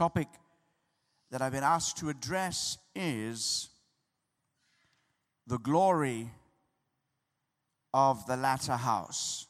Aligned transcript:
Topic 0.00 0.28
that 1.30 1.42
I've 1.42 1.52
been 1.52 1.62
asked 1.62 1.98
to 1.98 2.08
address 2.08 2.78
is 2.94 3.68
the 5.46 5.58
glory 5.58 6.30
of 7.92 8.24
the 8.26 8.34
latter 8.34 8.76
house. 8.76 9.46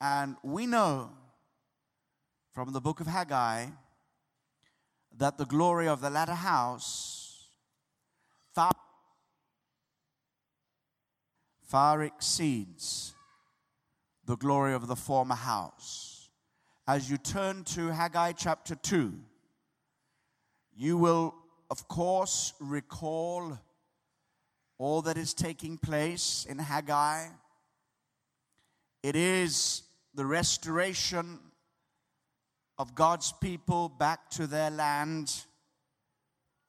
And 0.00 0.34
we 0.42 0.66
know 0.66 1.10
from 2.50 2.72
the 2.72 2.80
book 2.80 2.98
of 2.98 3.06
Haggai 3.06 3.66
that 5.16 5.38
the 5.38 5.46
glory 5.46 5.86
of 5.86 6.00
the 6.00 6.10
latter 6.10 6.34
house 6.34 7.50
far, 8.52 8.72
far 11.62 12.02
exceeds 12.02 13.14
the 14.24 14.36
glory 14.36 14.74
of 14.74 14.88
the 14.88 14.96
former 14.96 15.36
house. 15.36 16.15
As 16.88 17.10
you 17.10 17.16
turn 17.16 17.64
to 17.64 17.88
Haggai 17.88 18.30
chapter 18.30 18.76
2, 18.76 19.12
you 20.76 20.96
will, 20.96 21.34
of 21.68 21.88
course, 21.88 22.52
recall 22.60 23.58
all 24.78 25.02
that 25.02 25.18
is 25.18 25.34
taking 25.34 25.78
place 25.78 26.46
in 26.48 26.58
Haggai. 26.58 27.26
It 29.02 29.16
is 29.16 29.82
the 30.14 30.24
restoration 30.24 31.40
of 32.78 32.94
God's 32.94 33.32
people 33.32 33.88
back 33.88 34.30
to 34.30 34.46
their 34.46 34.70
land, 34.70 35.34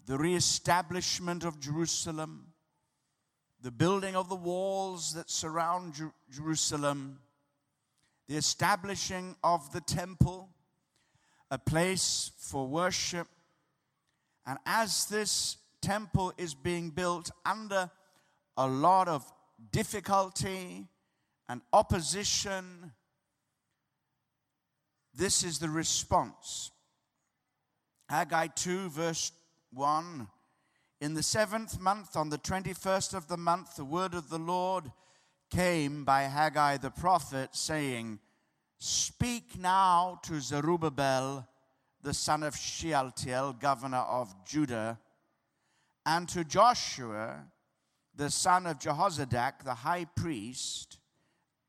the 0.08 0.18
reestablishment 0.18 1.44
of 1.44 1.60
Jerusalem, 1.60 2.54
the 3.62 3.72
building 3.72 4.16
of 4.16 4.30
the 4.30 4.36
walls 4.36 5.14
that 5.14 5.30
surround 5.30 5.94
Jer- 5.94 6.14
Jerusalem, 6.32 7.20
the 8.28 8.36
establishing 8.36 9.36
of 9.44 9.72
the 9.72 9.82
temple, 9.82 10.50
a 11.50 11.58
place 11.58 12.32
for 12.38 12.68
worship. 12.68 13.28
And 14.46 14.58
as 14.66 15.06
this 15.06 15.58
temple 15.82 16.34
is 16.38 16.54
being 16.54 16.90
built 16.90 17.32
under 17.46 17.90
a 18.58 18.68
lot 18.68 19.08
of 19.08 19.26
difficulty 19.72 20.88
and 21.48 21.62
opposition, 21.72 22.92
this 25.14 25.44
is 25.44 25.60
the 25.60 25.70
response. 25.70 26.72
Haggai 28.10 28.48
2, 28.48 28.90
verse 28.90 29.32
1. 29.74 30.28
In 31.00 31.14
the 31.14 31.24
seventh 31.24 31.80
month, 31.80 32.16
on 32.16 32.30
the 32.30 32.38
21st 32.38 33.14
of 33.14 33.28
the 33.28 33.38
month, 33.38 33.76
the 33.76 33.86
word 33.86 34.14
of 34.14 34.30
the 34.30 34.40
Lord 34.40 34.92
came 35.50 36.04
by 36.04 36.24
Haggai 36.24 36.78
the 36.78 36.92
prophet, 36.92 37.56
saying, 37.56 38.20
Speak 38.80 39.58
now 39.60 40.20
to 40.24 40.40
Zerubbabel, 40.40 41.48
the 42.02 42.14
son 42.14 42.44
of 42.44 42.56
Shealtiel, 42.56 43.54
governor 43.54 43.98
of 43.98 44.34
Judah, 44.46 45.00
and 46.06 46.30
to 46.30 46.44
Joshua, 46.44 47.46
the 48.16 48.30
son 48.30 48.66
of 48.66 48.80
Jehozadak, 48.80 49.64
the 49.64 49.74
high 49.74 50.06
priest, 50.06 51.00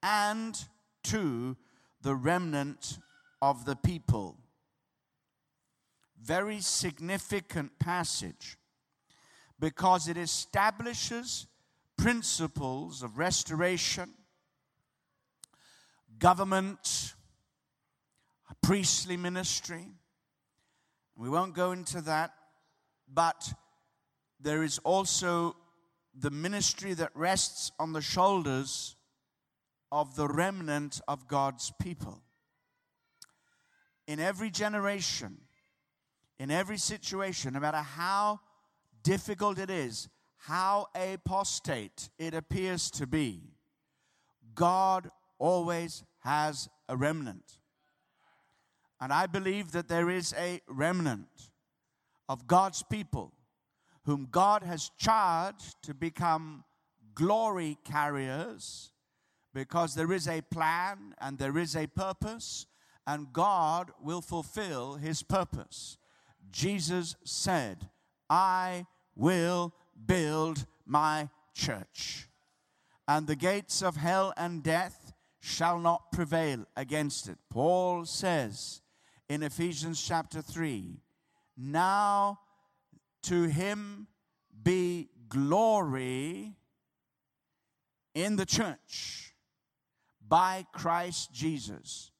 and 0.02 0.56
to 1.04 1.56
the 2.02 2.14
remnant 2.14 2.98
of 3.42 3.64
the 3.64 3.76
people. 3.76 4.36
Very 6.22 6.60
significant 6.60 7.78
passage 7.78 8.56
because 9.58 10.08
it 10.08 10.16
establishes 10.16 11.47
principles 11.98 13.02
of 13.02 13.18
restoration, 13.18 14.10
government, 16.18 17.14
priestly 18.62 19.16
ministry. 19.16 19.84
We 21.16 21.28
won't 21.28 21.54
go 21.54 21.72
into 21.72 22.00
that, 22.02 22.32
but 23.12 23.52
there 24.40 24.62
is 24.62 24.78
also 24.84 25.56
the 26.14 26.30
ministry 26.30 26.94
that 26.94 27.10
rests 27.14 27.72
on 27.78 27.92
the 27.92 28.00
shoulders 28.00 28.96
of 29.90 30.14
the 30.16 30.28
remnant 30.28 31.00
of 31.08 31.26
God's 31.26 31.72
people. 31.80 32.22
In 34.06 34.20
every 34.20 34.50
generation, 34.50 35.38
in 36.38 36.50
every 36.50 36.78
situation, 36.78 37.54
no 37.54 37.60
matter 37.60 37.78
how 37.78 38.40
difficult 39.02 39.58
it 39.58 39.70
is, 39.70 40.08
how 40.38 40.86
apostate 40.94 42.10
it 42.18 42.34
appears 42.34 42.90
to 42.92 43.06
be, 43.06 43.42
God 44.54 45.10
always 45.38 46.04
has 46.20 46.68
a 46.88 46.96
remnant. 46.96 47.58
And 49.00 49.12
I 49.12 49.26
believe 49.26 49.72
that 49.72 49.88
there 49.88 50.10
is 50.10 50.34
a 50.38 50.60
remnant 50.68 51.50
of 52.28 52.46
God's 52.46 52.82
people 52.82 53.32
whom 54.04 54.28
God 54.30 54.62
has 54.62 54.90
charged 54.98 55.76
to 55.82 55.94
become 55.94 56.64
glory 57.14 57.76
carriers 57.84 58.92
because 59.54 59.94
there 59.94 60.12
is 60.12 60.28
a 60.28 60.40
plan 60.40 61.14
and 61.20 61.38
there 61.38 61.58
is 61.58 61.74
a 61.74 61.86
purpose, 61.86 62.66
and 63.06 63.32
God 63.32 63.90
will 64.02 64.20
fulfill 64.20 64.94
his 64.94 65.22
purpose. 65.22 65.98
Jesus 66.50 67.16
said, 67.24 67.88
I 68.30 68.86
will 69.16 69.74
build 70.06 70.66
my 70.86 71.28
church, 71.54 72.28
and 73.06 73.26
the 73.26 73.36
gates 73.36 73.82
of 73.82 73.96
hell 73.96 74.32
and 74.36 74.62
death 74.62 75.12
shall 75.40 75.78
not 75.78 76.12
prevail 76.12 76.66
against 76.76 77.28
it. 77.28 77.38
Paul 77.50 78.04
says 78.04 78.80
in 79.28 79.42
Ephesians 79.42 80.02
chapter 80.02 80.42
3 80.42 81.00
Now 81.56 82.40
to 83.24 83.44
him 83.44 84.08
be 84.62 85.08
glory 85.28 86.54
in 88.14 88.36
the 88.36 88.46
church 88.46 89.34
by 90.26 90.66
Christ 90.72 91.32
Jesus 91.32 92.10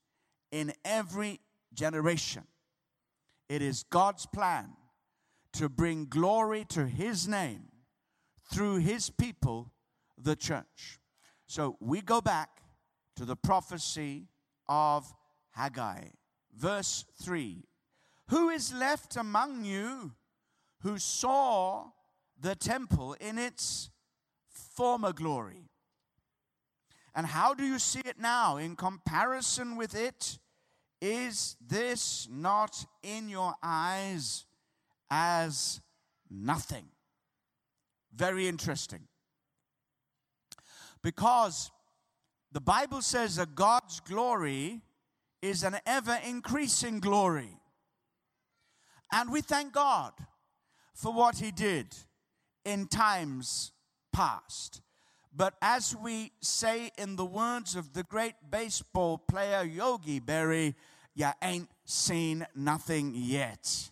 in 0.51 0.73
every 0.85 1.41
generation. 1.75 2.45
It 3.49 3.63
is 3.63 3.85
God's 3.91 4.27
plan 4.27 4.71
to 5.55 5.69
bring 5.69 6.07
glory 6.07 6.65
to 6.71 6.87
his 6.87 7.27
name 7.27 7.68
through 8.51 8.77
his 8.79 9.11
people, 9.11 9.71
the 10.17 10.37
church. 10.37 10.99
So 11.47 11.77
we 11.81 12.01
go 12.01 12.21
back 12.21 12.51
to 13.17 13.25
the 13.25 13.37
prophecy 13.37 14.29
of 14.69 15.13
Haggai, 15.51 16.05
verse 16.57 17.05
3. 17.23 17.65
Who 18.29 18.51
is 18.51 18.73
left 18.75 19.17
among 19.17 19.65
you 19.65 20.13
who 20.83 20.99
saw 20.99 21.87
the 22.39 22.55
temple 22.55 23.15
in 23.21 23.39
its 23.39 23.91
former 24.51 25.13
glory? 25.13 25.71
And 27.15 27.27
how 27.27 27.55
do 27.55 27.65
you 27.65 27.79
see 27.79 28.03
it 28.05 28.21
now 28.21 28.59
in 28.59 28.77
comparison 28.77 29.77
with 29.77 29.95
it? 29.95 30.39
Is 31.01 31.57
this 31.67 32.29
not 32.31 32.85
in 33.03 33.29
your 33.29 33.55
eyes 33.63 34.45
as 35.11 35.81
nothing? 36.31 36.85
Very 38.15 38.49
interesting. 38.49 39.07
Because 41.03 41.71
the 42.53 42.61
Bible 42.61 43.03
says 43.03 43.37
that 43.37 43.55
God's 43.55 44.01
glory 44.01 44.81
is 45.41 45.63
an 45.63 45.77
ever 45.87 46.19
increasing 46.27 47.01
glory. 47.01 47.57
And 49.13 49.31
we 49.31 49.41
thank 49.41 49.73
God 49.73 50.13
for 50.95 51.13
what 51.13 51.39
He 51.39 51.51
did 51.51 51.95
in 52.65 52.87
times 52.87 53.73
past. 54.13 54.81
But 55.35 55.55
as 55.63 55.95
we 55.95 56.33
say 56.41 56.91
in 56.99 57.17
the 57.17 57.25
words 57.25 57.77
of 57.77 57.93
the 57.93 58.03
great 58.03 58.35
baseball 58.51 59.19
player 59.19 59.63
Yogi 59.63 60.21
Berra, 60.21 60.75
you 61.15 61.29
ain't 61.43 61.69
seen 61.85 62.47
nothing 62.55 63.13
yet. 63.15 63.91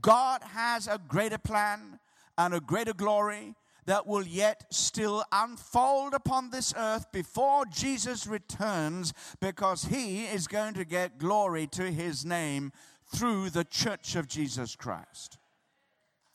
God 0.00 0.42
has 0.42 0.86
a 0.86 0.98
greater 1.08 1.38
plan 1.38 1.98
and 2.36 2.54
a 2.54 2.60
greater 2.60 2.94
glory 2.94 3.54
that 3.86 4.06
will 4.06 4.26
yet 4.26 4.64
still 4.70 5.24
unfold 5.30 6.14
upon 6.14 6.50
this 6.50 6.72
earth 6.76 7.10
before 7.12 7.64
Jesus 7.66 8.26
returns 8.26 9.12
because 9.40 9.84
he 9.84 10.24
is 10.24 10.46
going 10.46 10.74
to 10.74 10.84
get 10.84 11.18
glory 11.18 11.66
to 11.68 11.90
his 11.90 12.24
name 12.24 12.72
through 13.14 13.50
the 13.50 13.64
church 13.64 14.16
of 14.16 14.26
Jesus 14.26 14.74
Christ. 14.74 15.38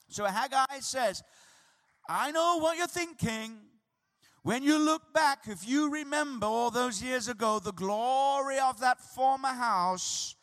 So 0.08 0.24
Haggai 0.24 0.80
says, 0.80 1.22
I 2.08 2.30
know 2.30 2.58
what 2.58 2.76
you're 2.76 2.86
thinking. 2.86 3.58
When 4.42 4.62
you 4.62 4.78
look 4.78 5.12
back, 5.12 5.40
if 5.46 5.68
you 5.68 5.90
remember 5.90 6.46
all 6.46 6.70
those 6.70 7.02
years 7.02 7.28
ago, 7.28 7.58
the 7.58 7.72
glory 7.72 8.58
of 8.58 8.80
that 8.80 9.00
former 9.00 9.48
house, 9.48 10.34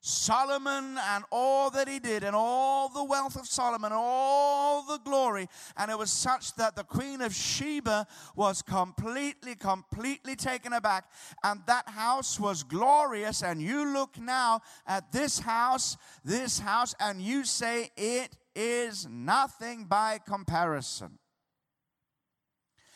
Solomon 0.00 0.98
and 0.98 1.24
all 1.30 1.70
that 1.70 1.86
he 1.86 1.98
did, 1.98 2.24
and 2.24 2.34
all 2.34 2.88
the 2.88 3.04
wealth 3.04 3.36
of 3.36 3.46
Solomon, 3.46 3.92
all 3.94 4.82
the 4.82 4.98
glory, 4.98 5.48
and 5.76 5.90
it 5.90 5.98
was 5.98 6.10
such 6.10 6.54
that 6.56 6.74
the 6.74 6.84
Queen 6.84 7.20
of 7.20 7.34
Sheba 7.34 8.06
was 8.34 8.62
completely, 8.62 9.54
completely 9.54 10.36
taken 10.36 10.72
aback, 10.72 11.04
and 11.44 11.60
that 11.66 11.88
house 11.88 12.40
was 12.40 12.62
glorious. 12.62 13.42
And 13.42 13.60
you 13.60 13.92
look 13.92 14.18
now 14.18 14.62
at 14.86 15.12
this 15.12 15.38
house, 15.38 15.96
this 16.24 16.58
house, 16.58 16.94
and 16.98 17.20
you 17.20 17.44
say 17.44 17.90
it 17.96 18.36
is 18.56 19.06
nothing 19.08 19.84
by 19.84 20.18
comparison. 20.18 21.19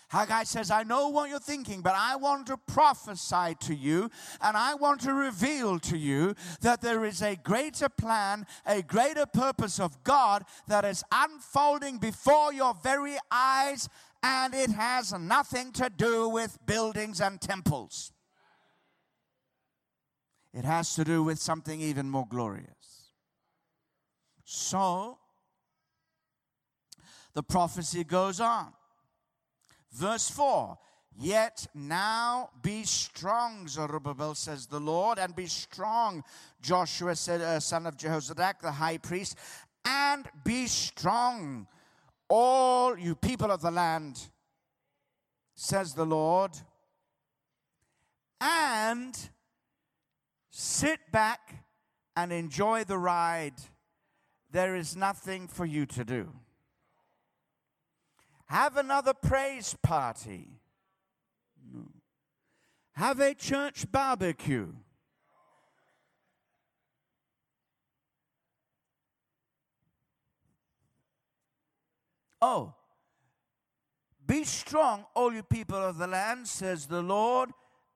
Haggai 0.09 0.45
says, 0.45 0.71
I 0.71 0.83
know 0.83 1.09
what 1.09 1.31
you're 1.31 1.39
thinking, 1.39 1.81
but 1.81 1.95
I 1.97 2.17
want 2.17 2.47
to 2.49 2.57
prophesy 2.57 3.57
to 3.61 3.75
you 3.75 4.11
and 4.41 4.57
I 4.57 4.75
want 4.75 5.01
to 5.03 5.13
reveal 5.13 5.79
to 5.81 5.97
you 5.97 6.35
that 6.61 6.81
there 6.81 7.05
is 7.05 7.23
a 7.23 7.37
greater 7.37 7.89
plan, 7.89 8.47
a 8.67 8.83
greater 8.83 9.27
purpose 9.27 9.81
of 9.81 10.05
God 10.05 10.45
that 10.69 10.85
is 10.85 11.03
unfolding 11.11 11.99
before 11.99 12.53
your 12.53 12.75
very 12.83 13.17
eyes, 13.31 13.89
and 14.23 14.55
it 14.55 14.71
has 14.71 15.13
nothing 15.13 15.73
to 15.73 15.91
do 15.91 16.29
with 16.29 16.59
buildings 16.67 17.21
and 17.21 17.41
temples. 17.41 18.13
It 20.53 20.65
has 20.65 20.95
to 20.95 21.05
do 21.05 21.25
with 21.25 21.39
something 21.39 21.81
even 21.81 22.09
more 22.09 22.27
glorious. 22.29 23.11
So, 24.45 25.19
the 27.35 27.43
prophecy 27.43 28.05
goes 28.05 28.41
on. 28.41 28.73
Verse 29.95 30.29
4 30.31 30.77
Yet 31.17 31.69
now 31.75 32.51
be 32.61 32.83
strong, 32.83 33.69
Zerubbabel, 33.69 34.35
says 34.35 34.67
the 34.67 34.81
Lord, 34.81 35.19
and 35.21 35.35
be 35.35 35.47
strong, 35.47 36.25
Joshua, 36.61 37.15
said, 37.15 37.41
uh, 37.41 37.61
son 37.61 37.87
of 37.87 37.97
Jehozadak, 37.97 38.61
the 38.61 38.73
high 38.73 38.99
priest, 38.99 39.39
and 39.85 40.27
be 40.45 40.67
strong, 40.67 41.69
all 42.29 42.99
you 42.99 43.15
people 43.15 43.53
of 43.53 43.61
the 43.61 43.71
land, 43.71 44.21
says 45.55 45.95
the 45.95 46.05
Lord, 46.05 46.51
and 48.41 49.17
sit 50.51 50.99
back 51.13 51.65
and 52.17 52.33
enjoy 52.33 52.83
the 52.83 52.99
ride. 52.99 53.55
There 54.51 54.75
is 54.75 54.97
nothing 54.97 55.47
for 55.47 55.65
you 55.65 55.87
to 55.87 56.05
do. 56.05 56.33
Have 58.47 58.77
another 58.77 59.15
praise 59.15 59.77
party. 59.83 60.61
No. 61.73 61.87
Have 62.93 63.21
a 63.21 63.35
church 63.35 63.91
barbecue. 63.91 64.69
Oh, 72.41 72.75
be 74.27 74.45
strong, 74.45 75.07
all 75.15 75.33
you 75.33 75.43
people 75.43 75.79
of 75.79 75.97
the 75.97 76.07
land, 76.07 76.47
says 76.47 76.87
the 76.87 77.01
Lord, 77.01 77.51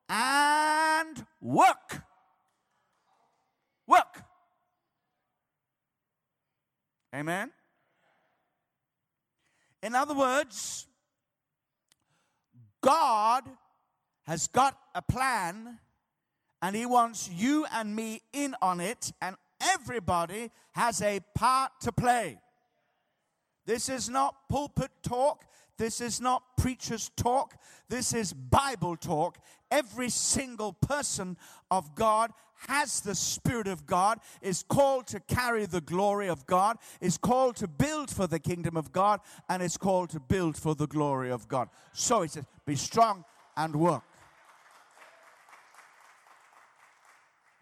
and 0.09 1.27
work. 1.41 2.03
Work. 3.87 4.23
Amen. 7.15 7.51
In 9.83 9.95
other 9.95 10.15
words, 10.15 10.87
God 12.81 13.45
has 14.27 14.47
got 14.49 14.79
a 14.95 15.03
plan 15.03 15.79
and 16.61 16.75
He 16.75 16.87
wants 16.87 17.31
you 17.33 17.67
and 17.73 17.95
me 17.95 18.21
in 18.33 18.57
on 18.61 18.81
it, 18.81 19.13
and 19.23 19.37
everybody 19.61 20.51
has 20.73 21.01
a 21.03 21.21
part 21.35 21.73
to 21.83 21.93
play. 21.93 22.39
This 23.65 23.89
is 23.89 24.09
not 24.09 24.49
pulpit 24.49 24.91
talk. 25.03 25.45
This 25.77 26.01
is 26.01 26.21
not 26.21 26.43
preacher's 26.57 27.11
talk. 27.17 27.55
This 27.89 28.13
is 28.13 28.33
Bible 28.33 28.97
talk. 28.97 29.39
Every 29.71 30.09
single 30.09 30.73
person 30.73 31.37
of 31.71 31.95
God 31.95 32.33
has 32.66 33.00
the 33.00 33.14
Spirit 33.14 33.69
of 33.69 33.87
God, 33.87 34.19
is 34.43 34.62
called 34.62 35.06
to 35.08 35.20
carry 35.20 35.66
the 35.66 35.81
glory 35.81 36.28
of 36.28 36.46
God, 36.46 36.76
is 37.00 37.16
called 37.16 37.56
to 37.56 37.69
build 37.69 38.10
for 38.10 38.26
the 38.26 38.38
kingdom 38.38 38.76
of 38.76 38.93
God, 38.93 39.20
and 39.49 39.62
is 39.62 39.76
called 39.76 40.10
to 40.10 40.20
build 40.20 40.56
for 40.56 40.75
the 40.75 40.87
glory 40.87 41.31
of 41.31 41.46
God. 41.49 41.69
So 41.93 42.22
he 42.22 42.28
says, 42.28 42.44
be 42.66 42.75
strong 42.75 43.25
and 43.56 43.76
work. 43.76 44.02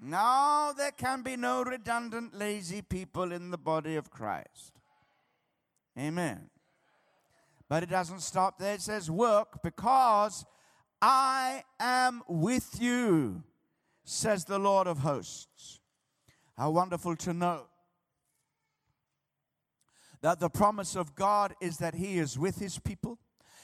Now 0.01 0.73
there 0.73 0.91
can 0.91 1.23
be 1.23 1.37
no 1.37 1.63
redundant, 1.63 2.35
lazy 2.35 2.83
people 2.83 3.33
in 3.33 3.51
the 3.51 3.59
body 3.59 3.97
of 3.97 4.11
Christ. 4.11 4.73
Amen. 5.99 6.51
But 7.69 7.83
it 7.83 7.89
doesn't 7.89 8.21
stop 8.21 8.59
there. 8.59 8.75
It 8.75 8.83
says, 8.83 9.11
Work 9.11 9.63
because 9.63 10.45
I 11.01 11.65
am 11.81 12.23
with 12.29 12.81
you, 12.81 13.43
says 14.07 14.45
the 14.45 14.59
Lord 14.59 14.87
of 14.87 14.99
hosts. 14.99 15.81
How 16.57 16.71
wonderful 16.71 17.17
to 17.17 17.35
know 17.35 17.67
that 20.23 20.41
the 20.41 20.49
promise 20.49 20.97
of 20.97 21.15
God 21.15 21.55
is 21.61 21.77
that 21.79 21.95
He 21.95 22.19
is 22.19 22.39
with 22.39 22.59
His 22.59 22.79
people. 22.79 23.19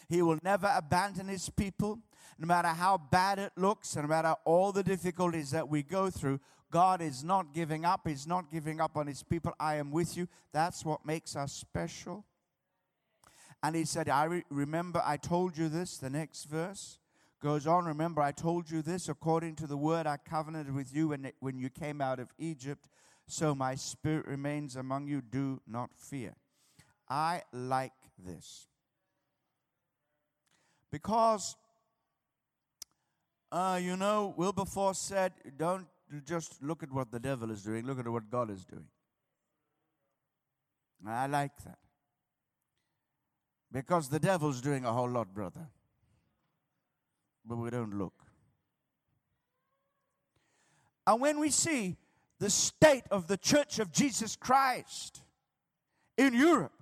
He 0.08 0.20
will 0.20 0.38
never 0.42 0.70
abandon 0.76 1.28
His 1.28 1.48
people. 1.48 2.00
No 2.38 2.46
matter 2.46 2.68
how 2.68 2.98
bad 2.98 3.38
it 3.38 3.52
looks, 3.56 3.94
and 3.96 4.04
no 4.04 4.08
matter 4.08 4.34
all 4.44 4.72
the 4.72 4.82
difficulties 4.82 5.52
that 5.52 5.68
we 5.68 5.82
go 5.82 6.10
through, 6.10 6.40
God 6.70 7.00
is 7.00 7.22
not 7.22 7.54
giving 7.54 7.84
up. 7.84 8.06
He's 8.06 8.26
not 8.26 8.50
giving 8.50 8.80
up 8.80 8.96
on 8.96 9.06
His 9.06 9.22
people. 9.22 9.54
I 9.60 9.76
am 9.76 9.90
with 9.90 10.16
you. 10.16 10.28
That's 10.52 10.84
what 10.84 11.06
makes 11.06 11.36
us 11.36 11.52
special. 11.52 12.26
And 13.62 13.76
he 13.76 13.84
said, 13.84 14.08
I 14.08 14.24
re- 14.24 14.44
remember 14.50 15.00
I 15.04 15.16
told 15.16 15.56
you 15.56 15.68
this. 15.68 15.96
The 15.98 16.10
next 16.10 16.44
verse 16.44 16.98
goes 17.42 17.66
on. 17.66 17.84
Remember, 17.84 18.22
I 18.22 18.32
told 18.32 18.70
you 18.70 18.80
this 18.80 19.08
according 19.08 19.56
to 19.56 19.66
the 19.66 19.76
word 19.76 20.06
I 20.06 20.16
covenanted 20.16 20.74
with 20.74 20.94
you 20.94 21.08
when, 21.08 21.30
when 21.40 21.58
you 21.58 21.68
came 21.68 22.00
out 22.00 22.18
of 22.18 22.28
Egypt. 22.38 22.88
So 23.26 23.54
my 23.54 23.74
spirit 23.74 24.26
remains 24.26 24.76
among 24.76 25.08
you. 25.08 25.20
Do 25.20 25.60
not 25.66 25.90
fear. 25.96 26.34
I 27.08 27.42
like 27.52 27.92
this. 28.18 28.68
Because, 30.90 31.56
uh, 33.50 33.78
you 33.82 33.96
know, 33.96 34.34
Wilberforce 34.36 35.00
said, 35.00 35.32
don't 35.56 35.86
just 36.26 36.62
look 36.62 36.82
at 36.82 36.92
what 36.92 37.10
the 37.10 37.20
devil 37.20 37.50
is 37.50 37.62
doing, 37.62 37.86
look 37.86 37.98
at 37.98 38.08
what 38.08 38.30
God 38.30 38.50
is 38.50 38.64
doing. 38.64 38.86
I 41.06 41.26
like 41.26 41.56
that. 41.64 41.78
Because 43.72 44.08
the 44.08 44.20
devil's 44.20 44.60
doing 44.60 44.84
a 44.84 44.92
whole 44.92 45.08
lot, 45.08 45.34
brother. 45.34 45.68
But 47.44 47.56
we 47.56 47.70
don't 47.70 47.98
look. 47.98 48.14
And 51.06 51.20
when 51.20 51.40
we 51.40 51.50
see 51.50 51.96
the 52.38 52.50
state 52.50 53.04
of 53.10 53.26
the 53.26 53.36
church 53.36 53.78
of 53.78 53.92
Jesus 53.92 54.36
Christ 54.36 55.22
in 56.16 56.34
Europe, 56.34 56.72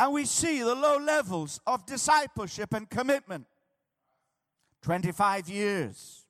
and 0.00 0.12
we 0.12 0.24
see 0.24 0.60
the 0.60 0.74
low 0.74 0.96
levels 0.98 1.60
of 1.66 1.86
discipleship 1.86 2.72
and 2.72 2.88
commitment, 2.88 3.46
25 4.82 5.48
years 5.48 6.24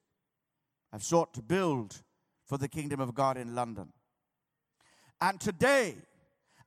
I've 0.92 1.02
sought 1.02 1.35
to 1.35 1.42
build 1.42 2.02
for 2.47 2.56
the 2.56 2.68
kingdom 2.68 3.00
of 3.00 3.14
God 3.14 3.37
in 3.37 3.54
London. 3.54 3.92
And 5.20 5.38
today, 5.38 5.97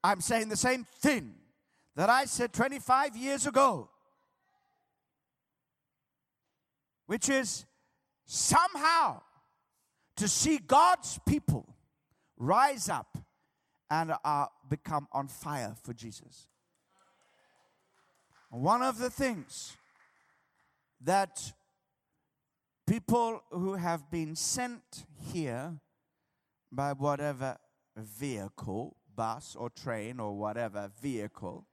I'm 0.03 0.21
saying 0.21 0.49
the 0.49 0.55
same 0.57 0.85
thing 0.99 1.33
that 1.95 2.09
I 2.09 2.25
said 2.25 2.53
25 2.53 3.15
years 3.15 3.47
ago, 3.47 3.89
which 7.11 7.27
is 7.27 7.65
somehow 8.25 9.19
to 10.15 10.29
see 10.29 10.57
God's 10.57 11.19
people 11.27 11.75
rise 12.37 12.87
up 12.87 13.17
and 13.89 14.13
uh, 14.23 14.45
become 14.69 15.09
on 15.11 15.27
fire 15.27 15.75
for 15.83 15.93
Jesus. 15.93 16.47
One 18.49 18.81
of 18.81 18.97
the 18.97 19.09
things 19.09 19.75
that 21.01 21.51
people 22.87 23.43
who 23.51 23.73
have 23.73 24.09
been 24.09 24.33
sent 24.33 25.05
here 25.33 25.81
by 26.71 26.93
whatever 26.93 27.57
vehicle, 27.97 28.95
bus 29.13 29.57
or 29.59 29.69
train 29.69 30.21
or 30.21 30.37
whatever 30.37 30.89
vehicle, 31.01 31.67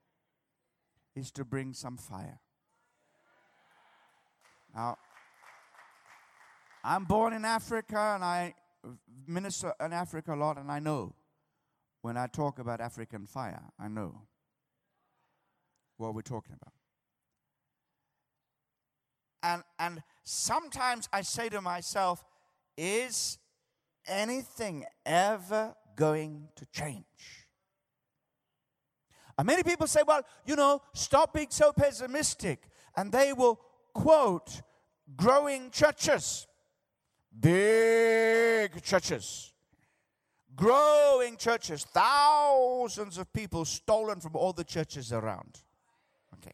is 1.15 1.31
to 1.31 1.45
bring 1.45 1.73
some 1.73 1.95
fire. 1.95 2.41
Now, 4.75 4.97
I'm 6.83 7.05
born 7.05 7.33
in 7.33 7.45
Africa 7.45 8.13
and 8.15 8.23
I 8.23 8.55
minister 9.27 9.73
in 9.83 9.93
Africa 9.93 10.33
a 10.33 10.37
lot, 10.37 10.57
and 10.57 10.71
I 10.71 10.79
know 10.79 11.13
when 12.01 12.17
I 12.17 12.27
talk 12.27 12.59
about 12.59 12.79
African 12.79 13.25
fire, 13.25 13.61
I 13.79 13.87
know 13.87 14.21
what 15.97 16.15
we're 16.15 16.21
talking 16.21 16.55
about. 16.59 16.73
And, 19.41 19.63
and 19.77 20.03
sometimes 20.23 21.07
I 21.13 21.21
say 21.21 21.49
to 21.49 21.61
myself, 21.61 22.23
is 22.77 23.37
anything 24.07 24.85
ever 25.05 25.75
going 25.95 26.47
to 26.55 26.65
change? 26.67 27.05
And 29.37 29.45
many 29.45 29.63
people 29.63 29.87
say, 29.87 30.01
well, 30.05 30.21
you 30.45 30.55
know, 30.57 30.81
stop 30.93 31.33
being 31.33 31.47
so 31.49 31.71
pessimistic. 31.71 32.63
And 32.97 33.11
they 33.11 33.31
will 33.31 33.59
quote 33.93 34.61
growing 35.15 35.71
churches, 35.71 36.45
big 37.39 38.81
churches, 38.81 39.53
growing 40.55 41.37
churches, 41.37 41.85
thousands 41.85 43.17
of 43.17 43.31
people 43.33 43.65
stolen 43.65 44.19
from 44.19 44.35
all 44.35 44.53
the 44.53 44.63
churches 44.63 45.13
around. 45.13 45.61
Okay. 46.35 46.53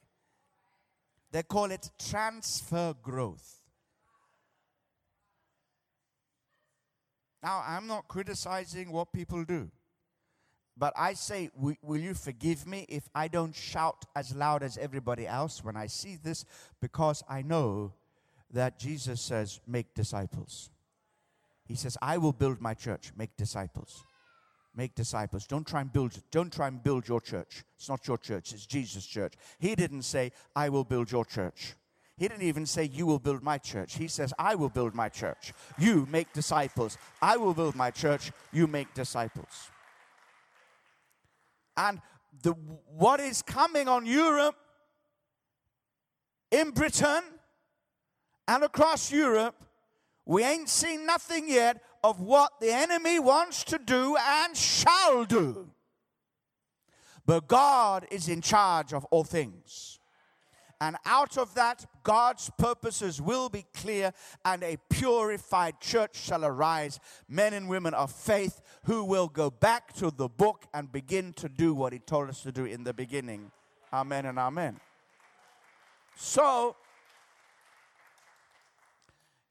They 1.32 1.44
call 1.44 1.72
it 1.72 1.90
transfer 2.00 2.94
growth. 3.02 3.62
Now, 7.42 7.64
I'm 7.66 7.86
not 7.86 8.08
criticizing 8.08 8.92
what 8.92 9.14
people 9.14 9.44
do. 9.44 9.70
But 10.78 10.94
I 10.98 11.14
say, 11.14 11.50
wi- 11.56 11.78
will 11.82 12.00
you 12.00 12.14
forgive 12.14 12.68
me 12.68 12.86
if 12.90 13.08
I 13.14 13.28
don't 13.28 13.56
shout 13.56 14.04
as 14.16 14.36
loud 14.36 14.62
as 14.62 14.78
everybody 14.78 15.26
else 15.26 15.64
when 15.64 15.78
I 15.78 15.88
see 15.88 16.18
this? 16.22 16.44
Because 16.82 17.24
I 17.30 17.44
know 17.44 17.94
that 18.52 18.78
Jesus 18.78 19.22
says, 19.22 19.62
make 19.68 19.94
disciples. 19.94 20.70
He 21.66 21.76
says, 21.76 21.98
I 22.02 22.18
will 22.18 22.34
build 22.34 22.62
my 22.62 22.74
church, 22.74 23.12
make 23.18 23.36
disciples. 23.36 24.04
Make 24.76 24.94
disciples. 24.94 25.48
Don't 25.48 25.66
try 25.66 25.82
and 25.82 25.92
build 25.92 26.20
don't 26.32 26.52
try 26.52 26.68
and 26.68 26.84
build 26.84 27.08
your 27.08 27.22
church. 27.22 27.64
It's 27.78 27.88
not 27.88 28.06
your 28.08 28.18
church, 28.18 28.54
it's 28.54 28.66
Jesus' 28.66 29.06
church. 29.06 29.34
He 29.58 29.74
didn't 29.74 30.04
say, 30.04 30.32
I 30.56 30.70
will 30.70 30.84
build 30.84 31.12
your 31.12 31.24
church. 31.24 31.76
He 32.18 32.28
didn't 32.28 32.44
even 32.44 32.66
say, 32.66 32.84
You 32.86 33.06
will 33.06 33.20
build 33.20 33.42
my 33.42 33.58
church. 33.58 33.96
He 33.96 34.08
says, 34.08 34.34
I 34.38 34.56
will 34.56 34.70
build 34.70 34.94
my 34.94 35.10
church. 35.10 35.54
You 35.78 36.08
make 36.12 36.32
disciples. 36.34 36.98
I 37.22 37.38
will 37.38 37.54
build 37.54 37.76
my 37.76 37.92
church. 37.92 38.32
You 38.52 38.68
make 38.68 38.94
disciples. 38.94 39.70
And 41.78 42.00
the, 42.42 42.52
what 42.52 43.20
is 43.20 43.42
coming 43.42 43.88
on 43.88 44.06
Europe, 44.06 44.56
in 46.52 46.72
Britain, 46.72 47.22
and 48.48 48.64
across 48.64 49.12
Europe, 49.12 49.65
we 50.26 50.44
ain't 50.44 50.70
seen 50.70 51.06
nothing 51.06 51.50
yet 51.50 51.82
of 52.04 52.20
what 52.20 52.60
the 52.60 52.72
enemy 52.72 53.20
wants 53.20 53.64
to 53.66 53.78
do 53.78 54.16
and 54.20 54.56
shall 54.56 55.26
do. 55.26 55.70
But 57.26 57.48
God 57.48 58.06
is 58.12 58.30
in 58.30 58.42
charge 58.42 58.94
of 58.94 59.06
all 59.06 59.24
things. 59.24 60.00
And 60.82 60.98
out 61.06 61.38
of 61.38 61.56
that, 61.56 61.86
God's 62.04 62.52
purposes 62.58 63.22
will 63.22 63.50
be 63.50 63.66
clear, 63.74 64.12
and 64.44 64.62
a 64.62 64.78
purified 64.90 65.80
church 65.80 66.18
shall 66.18 66.44
arise. 66.44 67.00
Men 67.30 67.54
and 67.54 67.70
women 67.70 67.94
of 67.94 68.12
faith 68.12 68.62
who 68.84 69.04
will 69.04 69.28
go 69.28 69.50
back 69.50 69.94
to 69.94 70.12
the 70.12 70.28
book 70.28 70.66
and 70.74 70.92
begin 70.92 71.34
to 71.34 71.50
do 71.50 71.74
what 71.74 71.94
He 71.94 72.00
told 72.00 72.30
us 72.30 72.42
to 72.42 72.52
do 72.52 72.66
in 72.66 72.84
the 72.84 72.94
beginning. 72.94 73.52
Amen 73.94 74.26
and 74.26 74.38
amen. 74.38 74.80
So, 76.18 76.76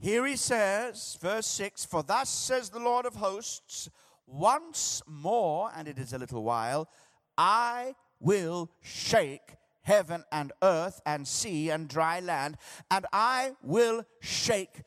here 0.05 0.27
he 0.27 0.37
says, 0.37 1.17
verse 1.23 1.47
6 1.47 1.87
For 1.87 2.03
thus 2.03 2.29
says 2.29 2.69
the 2.69 2.79
Lord 2.79 3.07
of 3.07 3.15
hosts, 3.15 3.89
once 4.27 5.01
more, 5.07 5.71
and 5.75 5.89
it 5.89 5.99
is 5.99 6.13
a 6.13 6.19
little 6.19 6.45
while, 6.45 6.91
I 7.39 7.95
will 8.21 8.71
shake 8.83 9.57
heaven 9.81 10.23
and 10.31 10.53
earth 10.63 11.01
and 11.07 11.27
sea 11.27 11.71
and 11.71 11.89
dry 11.89 12.21
land, 12.21 12.59
and 12.91 13.07
I 13.15 13.53
will 13.63 14.05
shake 14.21 14.83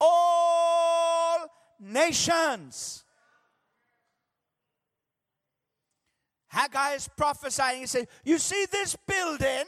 all 0.00 1.46
nations. 1.78 3.04
Haggai 6.48 6.94
is 6.94 7.10
prophesying. 7.14 7.80
He 7.80 7.86
said, 7.86 8.08
You 8.24 8.38
see 8.38 8.64
this 8.72 8.96
building? 9.06 9.66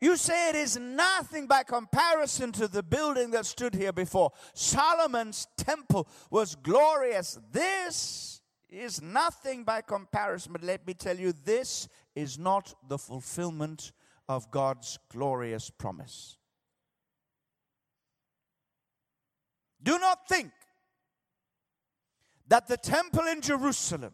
You 0.00 0.16
say 0.16 0.50
it 0.50 0.56
is 0.56 0.78
nothing 0.78 1.46
by 1.46 1.62
comparison 1.62 2.52
to 2.52 2.68
the 2.68 2.82
building 2.82 3.30
that 3.30 3.46
stood 3.46 3.74
here 3.74 3.92
before. 3.92 4.32
Solomon's 4.52 5.46
temple 5.56 6.06
was 6.30 6.54
glorious. 6.54 7.38
This 7.50 8.42
is 8.68 9.00
nothing 9.00 9.64
by 9.64 9.80
comparison, 9.80 10.52
but 10.52 10.62
let 10.62 10.86
me 10.86 10.92
tell 10.92 11.16
you, 11.16 11.32
this 11.32 11.88
is 12.14 12.38
not 12.38 12.74
the 12.88 12.98
fulfillment 12.98 13.92
of 14.28 14.50
God's 14.50 14.98
glorious 15.10 15.70
promise. 15.70 16.36
Do 19.82 19.98
not 19.98 20.28
think 20.28 20.50
that 22.48 22.66
the 22.66 22.76
temple 22.76 23.26
in 23.26 23.40
Jerusalem 23.40 24.12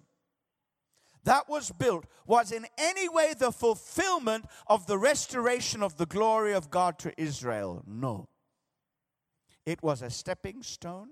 that 1.25 1.49
was 1.49 1.71
built 1.71 2.07
was 2.27 2.51
in 2.51 2.67
any 2.77 3.09
way 3.09 3.35
the 3.39 3.53
fulfillment 3.53 4.47
of 4.67 4.87
the 4.87 4.99
restoration 4.99 5.83
of 5.83 5.97
the 5.97 6.07
glory 6.07 6.53
of 6.53 6.71
God 6.71 6.99
to 7.01 7.21
Israel. 7.21 7.83
No. 7.87 8.29
It 9.65 9.83
was 9.83 10.03
a 10.03 10.11
stepping 10.11 10.63
stone. 10.63 11.09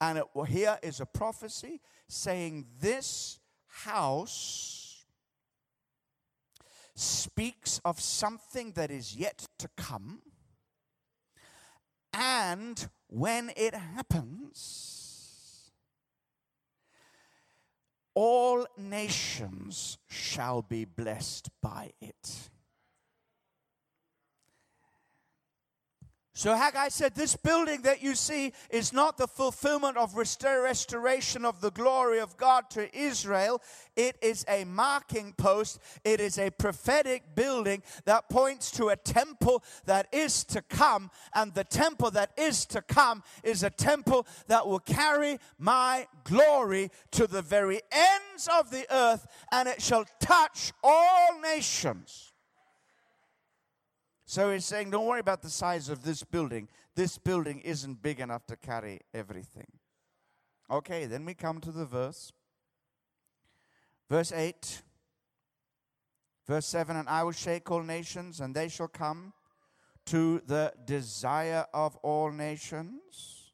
And 0.00 0.18
it, 0.18 0.24
well, 0.34 0.46
here 0.46 0.78
is 0.82 1.00
a 1.00 1.06
prophecy 1.06 1.80
saying 2.08 2.66
this 2.80 3.38
house 3.66 5.04
speaks 6.94 7.80
of 7.84 8.00
something 8.00 8.72
that 8.72 8.90
is 8.90 9.16
yet 9.16 9.46
to 9.58 9.68
come. 9.76 10.20
And 12.12 12.88
when 13.08 13.52
it 13.56 13.74
happens, 13.74 14.99
all 18.14 18.66
nations 18.76 19.98
shall 20.08 20.62
be 20.62 20.84
blessed 20.84 21.48
by 21.62 21.90
it. 22.00 22.50
So 26.40 26.54
Haggai 26.54 26.88
said, 26.88 27.14
This 27.14 27.36
building 27.36 27.82
that 27.82 28.02
you 28.02 28.14
see 28.14 28.54
is 28.70 28.94
not 28.94 29.18
the 29.18 29.28
fulfillment 29.28 29.98
of 29.98 30.16
restoration 30.16 31.44
of 31.44 31.60
the 31.60 31.70
glory 31.70 32.18
of 32.18 32.38
God 32.38 32.70
to 32.70 32.88
Israel. 32.98 33.60
It 33.94 34.16
is 34.22 34.46
a 34.48 34.64
marking 34.64 35.34
post. 35.34 35.80
It 36.02 36.18
is 36.18 36.38
a 36.38 36.48
prophetic 36.48 37.34
building 37.34 37.82
that 38.06 38.30
points 38.30 38.70
to 38.70 38.88
a 38.88 38.96
temple 38.96 39.62
that 39.84 40.06
is 40.12 40.42
to 40.44 40.62
come. 40.62 41.10
And 41.34 41.52
the 41.52 41.64
temple 41.64 42.10
that 42.12 42.30
is 42.38 42.64
to 42.68 42.80
come 42.80 43.22
is 43.42 43.62
a 43.62 43.68
temple 43.68 44.26
that 44.46 44.66
will 44.66 44.78
carry 44.78 45.36
my 45.58 46.06
glory 46.24 46.90
to 47.10 47.26
the 47.26 47.42
very 47.42 47.82
ends 47.92 48.48
of 48.58 48.70
the 48.70 48.86
earth, 48.90 49.26
and 49.52 49.68
it 49.68 49.82
shall 49.82 50.06
touch 50.20 50.72
all 50.82 51.38
nations. 51.42 52.29
So 54.30 54.52
he's 54.52 54.64
saying, 54.64 54.90
don't 54.90 55.06
worry 55.06 55.18
about 55.18 55.42
the 55.42 55.50
size 55.50 55.88
of 55.88 56.04
this 56.04 56.22
building. 56.22 56.68
This 56.94 57.18
building 57.18 57.58
isn't 57.62 58.00
big 58.00 58.20
enough 58.20 58.46
to 58.46 58.54
carry 58.54 59.00
everything. 59.12 59.66
Okay, 60.70 61.06
then 61.06 61.24
we 61.24 61.34
come 61.34 61.60
to 61.60 61.72
the 61.72 61.84
verse. 61.84 62.32
Verse 64.08 64.30
8. 64.30 64.82
Verse 66.46 66.66
7 66.66 66.94
And 66.94 67.08
I 67.08 67.24
will 67.24 67.32
shake 67.32 67.72
all 67.72 67.82
nations, 67.82 68.38
and 68.38 68.54
they 68.54 68.68
shall 68.68 68.86
come 68.86 69.32
to 70.06 70.40
the 70.46 70.74
desire 70.84 71.66
of 71.74 71.96
all 71.96 72.30
nations. 72.30 73.50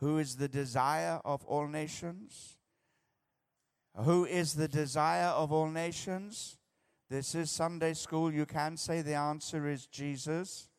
Who 0.00 0.18
is 0.18 0.34
the 0.34 0.48
desire 0.48 1.20
of 1.24 1.44
all 1.44 1.68
nations? 1.68 2.56
Who 3.96 4.24
is 4.24 4.54
the 4.54 4.66
desire 4.66 5.28
of 5.28 5.52
all 5.52 5.68
nations? 5.68 6.56
This 7.12 7.34
is 7.34 7.50
Sunday 7.50 7.92
school. 7.92 8.32
You 8.32 8.46
can 8.46 8.78
say 8.78 9.02
the 9.02 9.12
answer 9.12 9.68
is 9.68 9.84
Jesus. 9.84 10.70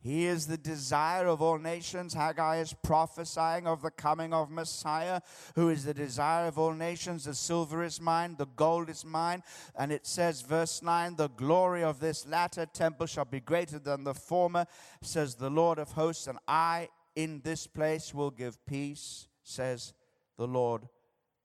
He 0.00 0.24
is 0.24 0.46
the 0.46 0.56
desire 0.56 1.26
of 1.26 1.42
all 1.42 1.58
nations. 1.58 2.14
Haggai 2.14 2.60
is 2.60 2.74
prophesying 2.82 3.66
of 3.66 3.82
the 3.82 3.90
coming 3.90 4.32
of 4.32 4.50
Messiah, 4.50 5.20
who 5.56 5.68
is 5.68 5.84
the 5.84 5.92
desire 5.92 6.46
of 6.46 6.58
all 6.58 6.72
nations. 6.72 7.24
The 7.24 7.34
silver 7.34 7.84
is 7.84 8.00
mine, 8.00 8.36
the 8.38 8.46
gold 8.46 8.88
is 8.88 9.04
mine. 9.04 9.42
And 9.76 9.92
it 9.92 10.06
says, 10.06 10.40
verse 10.40 10.80
9, 10.80 11.16
the 11.16 11.28
glory 11.28 11.82
of 11.82 12.00
this 12.00 12.26
latter 12.26 12.64
temple 12.64 13.06
shall 13.06 13.26
be 13.26 13.40
greater 13.40 13.78
than 13.78 14.04
the 14.04 14.14
former, 14.14 14.64
says 15.02 15.34
the 15.34 15.50
Lord 15.50 15.78
of 15.78 15.92
hosts. 15.92 16.28
And 16.28 16.38
I 16.48 16.88
in 17.14 17.42
this 17.44 17.66
place 17.66 18.14
will 18.14 18.30
give 18.30 18.64
peace, 18.64 19.28
says 19.42 19.92
the 20.38 20.46
Lord 20.46 20.88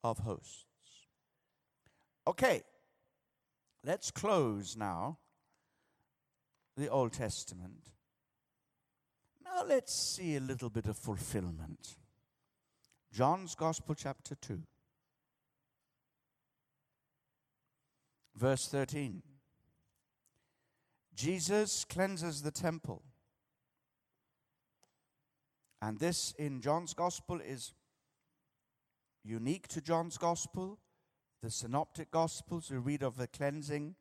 of 0.01 0.20
hosts. 0.20 0.63
Okay, 2.25 2.62
Let's 3.84 4.12
close 4.12 4.76
now 4.76 5.20
the 6.76 6.90
Old 6.90 7.14
Testament. 7.14 7.92
Now 9.44 9.64
let's 9.66 9.94
see 9.94 10.36
a 10.36 10.42
little 10.42 10.70
bit 10.70 10.86
of 10.86 10.98
fulfillment. 10.98 11.96
John's 13.12 13.56
Gospel, 13.56 13.96
chapter 13.96 14.36
2, 14.36 14.62
verse 18.36 18.68
13. 18.68 19.24
Jesus 21.16 21.84
cleanses 21.84 22.42
the 22.42 22.52
temple. 22.52 23.04
And 25.82 25.98
this 26.00 26.34
in 26.38 26.62
John's 26.62 26.94
Gospel 26.94 27.42
is 27.42 27.74
unique 29.24 29.68
to 29.70 29.82
John's 29.82 30.18
Gospel. 30.18 30.78
The 31.41 31.50
synoptic 31.50 32.12
Gospels, 32.12 32.69
we 32.69 32.77
read 32.77 33.01
of 33.01 33.15
the 33.15 33.27
cleansing 33.27 33.96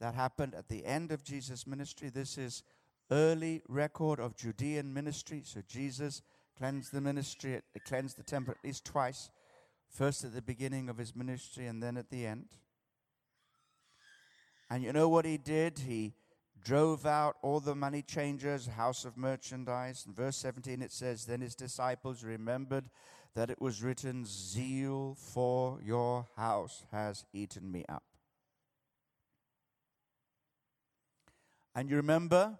that 0.00 0.14
happened 0.14 0.54
at 0.54 0.68
the 0.68 0.84
end 0.84 1.12
of 1.12 1.24
Jesus' 1.24 1.66
ministry. 1.66 2.10
This 2.10 2.36
is 2.36 2.62
early 3.10 3.62
record 3.68 4.20
of 4.20 4.36
Judean 4.36 4.92
ministry. 4.92 5.42
So 5.44 5.62
Jesus 5.66 6.20
cleansed 6.58 6.92
the 6.92 7.00
ministry, 7.00 7.62
cleansed 7.86 8.18
the 8.18 8.22
temple 8.22 8.54
at 8.56 8.62
least 8.64 8.84
twice. 8.84 9.30
First 9.88 10.24
at 10.24 10.34
the 10.34 10.42
beginning 10.42 10.90
of 10.90 10.98
his 10.98 11.16
ministry 11.16 11.66
and 11.66 11.82
then 11.82 11.96
at 11.96 12.10
the 12.10 12.26
end. 12.26 12.48
And 14.68 14.82
you 14.82 14.92
know 14.92 15.08
what 15.08 15.24
he 15.24 15.38
did? 15.38 15.78
He 15.78 16.12
drove 16.64 17.04
out 17.04 17.36
all 17.42 17.60
the 17.60 17.74
money 17.74 18.02
changers, 18.02 18.66
house 18.66 19.04
of 19.04 19.16
merchandise. 19.16 20.04
In 20.06 20.14
verse 20.14 20.36
17 20.36 20.82
it 20.82 20.90
says, 20.90 21.26
Then 21.26 21.42
his 21.42 21.54
disciples 21.54 22.24
remembered 22.24 22.86
that 23.34 23.50
it 23.50 23.60
was 23.60 23.82
written, 23.82 24.24
Zeal 24.26 25.16
for 25.18 25.78
your 25.84 26.26
house 26.36 26.84
has 26.90 27.24
eaten 27.32 27.70
me 27.70 27.84
up. 27.88 28.02
And 31.74 31.90
you 31.90 31.96
remember, 31.96 32.58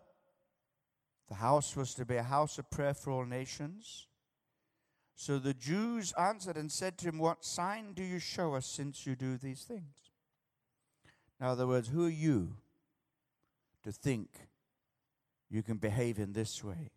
the 1.28 1.36
house 1.36 1.76
was 1.76 1.94
to 1.94 2.04
be 2.04 2.16
a 2.16 2.22
house 2.22 2.58
of 2.58 2.70
prayer 2.70 2.94
for 2.94 3.10
all 3.12 3.24
nations. 3.24 4.06
So 5.16 5.38
the 5.38 5.54
Jews 5.54 6.12
answered 6.18 6.56
and 6.56 6.70
said 6.70 6.98
to 6.98 7.08
him, 7.08 7.18
What 7.18 7.44
sign 7.44 7.94
do 7.94 8.02
you 8.02 8.18
show 8.18 8.54
us 8.54 8.66
since 8.66 9.06
you 9.06 9.14
do 9.14 9.36
these 9.36 9.62
things? 9.62 9.94
In 11.40 11.46
other 11.46 11.66
words, 11.66 11.88
who 11.88 12.06
are 12.06 12.10
you 12.10 12.56
to 13.84 13.92
think 13.92 14.28
you 15.48 15.62
can 15.62 15.76
behave 15.76 16.18
in 16.18 16.32
this 16.32 16.64
way? 16.64 16.90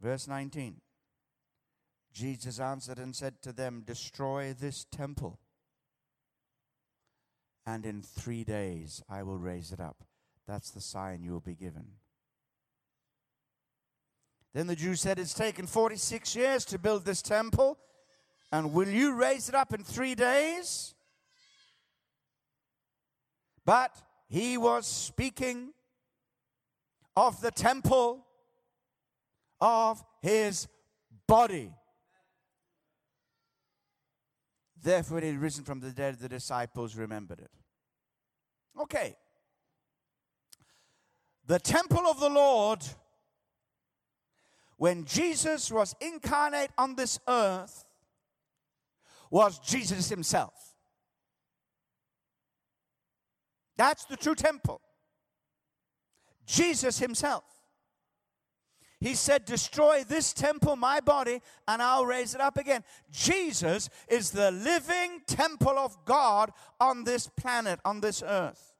Verse 0.00 0.26
19 0.26 0.80
Jesus 2.12 2.58
answered 2.58 2.98
and 2.98 3.14
said 3.14 3.40
to 3.42 3.52
them, 3.52 3.84
Destroy 3.86 4.52
this 4.52 4.84
temple, 4.90 5.38
and 7.64 7.86
in 7.86 8.02
three 8.02 8.42
days 8.42 9.02
I 9.08 9.22
will 9.22 9.38
raise 9.38 9.70
it 9.72 9.78
up. 9.78 10.02
That's 10.46 10.70
the 10.70 10.80
sign 10.80 11.22
you 11.22 11.32
will 11.32 11.40
be 11.40 11.54
given. 11.54 11.86
Then 14.54 14.66
the 14.66 14.74
Jews 14.74 15.00
said, 15.00 15.18
It's 15.18 15.34
taken 15.34 15.66
46 15.66 16.34
years 16.34 16.64
to 16.64 16.78
build 16.78 17.04
this 17.04 17.22
temple, 17.22 17.78
and 18.50 18.72
will 18.72 18.88
you 18.88 19.14
raise 19.14 19.48
it 19.48 19.54
up 19.54 19.74
in 19.74 19.84
three 19.84 20.14
days? 20.14 20.94
But 23.64 23.94
he 24.28 24.58
was 24.58 24.86
speaking 24.86 25.72
of 27.16 27.40
the 27.40 27.50
temple 27.50 28.26
of 29.60 30.04
his 30.20 30.68
body. 31.26 31.72
Therefore, 34.80 35.20
he 35.20 35.28
had 35.28 35.38
risen 35.38 35.64
from 35.64 35.80
the 35.80 35.90
dead, 35.90 36.18
the 36.18 36.28
disciples 36.28 36.94
remembered 36.94 37.40
it. 37.40 37.50
Okay. 38.80 39.16
The 41.46 41.58
temple 41.58 42.06
of 42.06 42.20
the 42.20 42.28
Lord, 42.28 42.84
when 44.76 45.04
Jesus 45.04 45.72
was 45.72 45.96
incarnate 46.00 46.70
on 46.76 46.94
this 46.94 47.18
earth, 47.26 47.84
was 49.30 49.58
Jesus 49.58 50.08
himself. 50.08 50.67
That's 53.78 54.04
the 54.04 54.16
true 54.16 54.34
temple. 54.34 54.82
Jesus 56.44 56.98
himself. 56.98 57.44
He 59.00 59.14
said, 59.14 59.44
Destroy 59.44 60.02
this 60.02 60.32
temple, 60.32 60.74
my 60.74 60.98
body, 60.98 61.40
and 61.68 61.80
I'll 61.80 62.04
raise 62.04 62.34
it 62.34 62.40
up 62.40 62.58
again. 62.58 62.82
Jesus 63.12 63.88
is 64.08 64.32
the 64.32 64.50
living 64.50 65.20
temple 65.26 65.78
of 65.78 66.04
God 66.04 66.50
on 66.80 67.04
this 67.04 67.28
planet, 67.28 67.78
on 67.84 68.00
this 68.00 68.22
earth. 68.26 68.74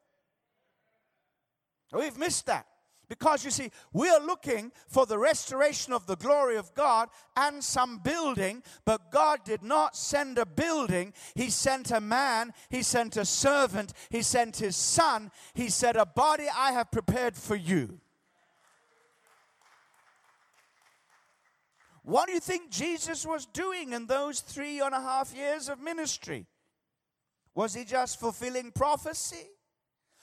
We've 1.92 2.18
missed 2.18 2.46
that. 2.46 2.66
Because 3.08 3.44
you 3.44 3.50
see, 3.50 3.70
we 3.92 4.10
are 4.10 4.20
looking 4.20 4.70
for 4.86 5.06
the 5.06 5.18
restoration 5.18 5.92
of 5.94 6.06
the 6.06 6.16
glory 6.16 6.56
of 6.56 6.74
God 6.74 7.08
and 7.36 7.64
some 7.64 7.98
building, 7.98 8.62
but 8.84 9.10
God 9.10 9.40
did 9.44 9.62
not 9.62 9.96
send 9.96 10.36
a 10.36 10.44
building. 10.44 11.14
He 11.34 11.48
sent 11.48 11.90
a 11.90 12.00
man, 12.00 12.52
He 12.68 12.82
sent 12.82 13.16
a 13.16 13.24
servant, 13.24 13.94
He 14.10 14.20
sent 14.20 14.58
His 14.58 14.76
Son. 14.76 15.30
He 15.54 15.70
said, 15.70 15.96
A 15.96 16.04
body 16.04 16.46
I 16.54 16.72
have 16.72 16.90
prepared 16.90 17.34
for 17.34 17.56
you. 17.56 17.98
What 22.02 22.26
do 22.26 22.32
you 22.32 22.40
think 22.40 22.70
Jesus 22.70 23.26
was 23.26 23.44
doing 23.44 23.92
in 23.92 24.06
those 24.06 24.40
three 24.40 24.80
and 24.80 24.94
a 24.94 25.00
half 25.00 25.34
years 25.34 25.68
of 25.68 25.78
ministry? 25.78 26.46
Was 27.54 27.74
he 27.74 27.84
just 27.84 28.20
fulfilling 28.20 28.70
prophecy? 28.70 29.46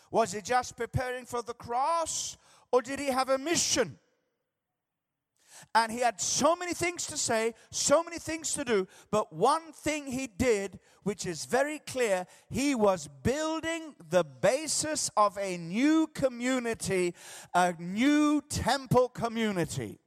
Was 0.10 0.32
he 0.32 0.42
just 0.42 0.78
preparing 0.78 1.26
for 1.26 1.42
the 1.42 1.54
cross? 1.54 2.38
Or 2.72 2.82
did 2.82 3.00
he 3.00 3.08
have 3.08 3.30
a 3.30 3.38
mission? 3.38 4.00
And 5.74 5.92
he 5.92 6.00
had 6.00 6.20
so 6.20 6.56
many 6.56 6.74
things 6.74 7.08
to 7.08 7.18
say, 7.18 7.54
so 7.72 8.04
many 8.04 8.20
things 8.20 8.54
to 8.54 8.66
do, 8.66 8.88
but 9.12 9.34
one 9.34 9.72
thing 9.72 10.08
he 10.08 10.28
did, 10.28 10.80
which 11.04 11.26
is 11.26 11.46
very 11.46 11.80
clear, 11.80 12.26
he 12.50 12.76
was 12.76 13.08
building 13.24 13.96
the 14.10 14.24
basis 14.24 15.10
of 15.16 15.38
a 15.38 15.58
new 15.58 16.08
community, 16.08 17.14
a 17.54 17.74
new 17.80 18.42
temple 18.50 19.10
community. 19.10 20.00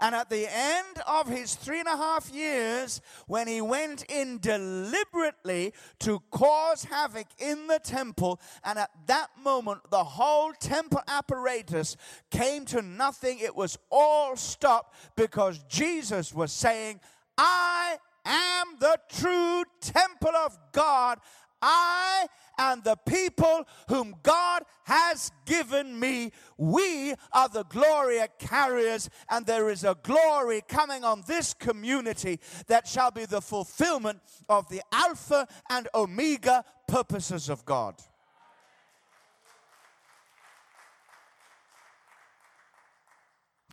And 0.00 0.14
at 0.14 0.30
the 0.30 0.46
end 0.50 0.98
of 1.06 1.28
his 1.28 1.54
three 1.54 1.80
and 1.80 1.88
a 1.88 1.96
half 1.96 2.30
years, 2.32 3.00
when 3.26 3.46
he 3.46 3.60
went 3.60 4.04
in 4.04 4.38
deliberately 4.38 5.72
to 6.00 6.20
cause 6.30 6.84
havoc 6.84 7.26
in 7.38 7.66
the 7.66 7.80
temple, 7.82 8.40
and 8.64 8.78
at 8.78 8.90
that 9.06 9.30
moment 9.42 9.80
the 9.90 10.04
whole 10.04 10.52
temple 10.52 11.00
apparatus 11.08 11.96
came 12.30 12.64
to 12.66 12.82
nothing, 12.82 13.38
it 13.38 13.54
was 13.54 13.78
all 13.90 14.36
stopped 14.36 14.94
because 15.16 15.58
Jesus 15.68 16.34
was 16.34 16.52
saying, 16.52 17.00
I 17.36 17.98
am 18.24 18.76
the 18.78 18.98
true 19.08 19.64
temple 19.80 20.34
of 20.44 20.56
God. 20.72 21.18
I 21.64 22.26
and 22.58 22.84
the 22.84 22.96
people 23.06 23.66
whom 23.88 24.14
God 24.22 24.62
has 24.84 25.32
given 25.46 25.98
me, 25.98 26.30
we 26.58 27.14
are 27.32 27.48
the 27.48 27.64
glory 27.64 28.20
carriers, 28.38 29.08
and 29.30 29.46
there 29.46 29.70
is 29.70 29.82
a 29.82 29.96
glory 30.02 30.62
coming 30.68 31.04
on 31.04 31.24
this 31.26 31.54
community 31.54 32.38
that 32.66 32.86
shall 32.86 33.10
be 33.10 33.24
the 33.24 33.40
fulfillment 33.40 34.20
of 34.48 34.68
the 34.68 34.82
Alpha 34.92 35.48
and 35.70 35.88
Omega 35.94 36.64
purposes 36.86 37.48
of 37.48 37.64
God. 37.64 37.96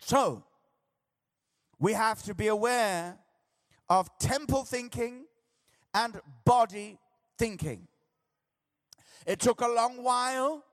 So, 0.04 0.44
we 1.78 1.94
have 1.94 2.24
to 2.24 2.34
be 2.34 2.48
aware 2.48 3.18
of 3.90 4.10
temple 4.18 4.64
thinking 4.64 5.26
and 5.94 6.20
body 6.46 6.98
thinking. 7.42 7.88
It 9.26 9.40
took 9.40 9.62
a 9.62 9.68
long 9.68 10.04
while 10.04 10.64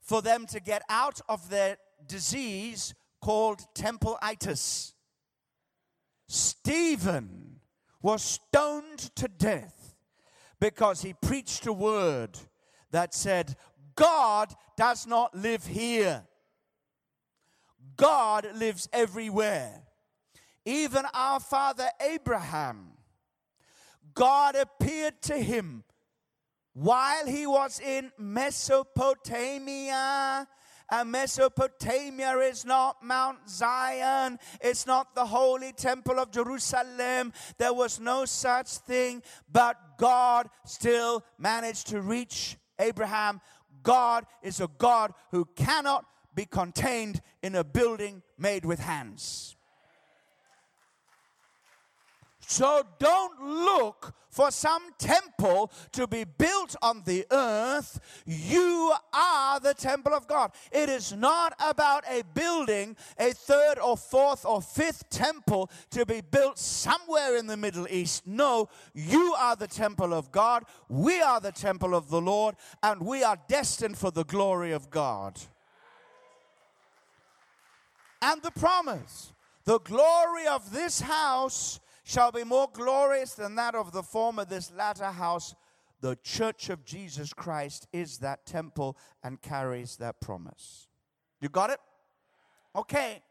for 0.00 0.22
them 0.22 0.46
to 0.46 0.58
get 0.58 0.80
out 0.88 1.20
of 1.28 1.50
their 1.50 1.76
disease 2.06 2.94
called 3.20 3.60
templeitis. 3.74 4.94
Stephen 6.26 7.60
was 8.00 8.22
stoned 8.22 9.14
to 9.16 9.28
death 9.28 9.94
because 10.58 11.02
he 11.02 11.12
preached 11.12 11.66
a 11.66 11.74
word 11.74 12.38
that 12.90 13.12
said, 13.12 13.54
God 13.94 14.48
does 14.78 15.06
not 15.06 15.34
live 15.34 15.66
here. 15.66 16.24
God 17.96 18.48
lives 18.54 18.88
everywhere. 18.94 19.82
Even 20.64 21.04
our 21.12 21.38
father 21.38 21.88
Abraham, 22.00 22.92
God 24.14 24.54
appeared 24.54 25.20
to 25.22 25.36
him 25.36 25.84
while 26.74 27.26
he 27.26 27.46
was 27.46 27.80
in 27.80 28.12
Mesopotamia. 28.18 30.46
And 30.90 31.10
Mesopotamia 31.10 32.36
is 32.40 32.66
not 32.66 33.02
Mount 33.02 33.48
Zion. 33.48 34.38
It's 34.60 34.86
not 34.86 35.14
the 35.14 35.24
holy 35.24 35.72
temple 35.72 36.20
of 36.20 36.30
Jerusalem. 36.30 37.32
There 37.56 37.72
was 37.72 37.98
no 37.98 38.26
such 38.26 38.68
thing. 38.68 39.22
But 39.50 39.78
God 39.96 40.50
still 40.66 41.24
managed 41.38 41.86
to 41.88 42.02
reach 42.02 42.58
Abraham. 42.78 43.40
God 43.82 44.26
is 44.42 44.60
a 44.60 44.68
God 44.76 45.14
who 45.30 45.46
cannot 45.56 46.04
be 46.34 46.44
contained 46.44 47.22
in 47.42 47.54
a 47.54 47.64
building 47.64 48.22
made 48.36 48.66
with 48.66 48.80
hands. 48.80 49.53
So 52.54 52.84
don't 53.00 53.42
look 53.42 54.14
for 54.30 54.52
some 54.52 54.82
temple 54.96 55.72
to 55.90 56.06
be 56.06 56.22
built 56.22 56.76
on 56.82 57.02
the 57.04 57.26
earth. 57.32 57.98
You 58.26 58.94
are 59.12 59.58
the 59.58 59.74
temple 59.74 60.14
of 60.14 60.28
God. 60.28 60.52
It 60.70 60.88
is 60.88 61.12
not 61.12 61.54
about 61.58 62.04
a 62.08 62.22
building, 62.32 62.94
a 63.18 63.32
third 63.32 63.80
or 63.80 63.96
fourth 63.96 64.44
or 64.46 64.62
fifth 64.62 65.10
temple 65.10 65.68
to 65.90 66.06
be 66.06 66.20
built 66.20 66.56
somewhere 66.56 67.36
in 67.36 67.48
the 67.48 67.56
Middle 67.56 67.88
East. 67.90 68.24
No, 68.24 68.68
you 68.94 69.34
are 69.36 69.56
the 69.56 69.66
temple 69.66 70.14
of 70.14 70.30
God. 70.30 70.62
We 70.88 71.20
are 71.20 71.40
the 71.40 71.50
temple 71.50 71.92
of 71.92 72.08
the 72.08 72.20
Lord, 72.20 72.54
and 72.84 73.00
we 73.04 73.24
are 73.24 73.38
destined 73.48 73.98
for 73.98 74.12
the 74.12 74.24
glory 74.24 74.70
of 74.70 74.90
God. 74.90 75.40
And 78.22 78.40
the 78.42 78.52
promise 78.52 79.32
the 79.64 79.80
glory 79.80 80.46
of 80.46 80.72
this 80.72 81.00
house 81.00 81.80
shall 82.04 82.30
be 82.30 82.44
more 82.44 82.68
glorious 82.72 83.32
than 83.34 83.56
that 83.56 83.74
of 83.74 83.90
the 83.90 84.02
former, 84.02 84.44
this 84.44 84.70
latter 84.70 85.10
house. 85.10 85.54
The 86.00 86.16
church 86.22 86.68
of 86.68 86.84
Jesus 86.84 87.32
Christ 87.32 87.88
is 87.92 88.18
that 88.18 88.44
temple 88.44 88.96
and 89.22 89.40
carries 89.40 89.96
that 89.96 90.20
promise. 90.20 90.86
You 91.40 91.48
got 91.48 91.70
it? 91.70 91.80
Okay. 92.76 93.22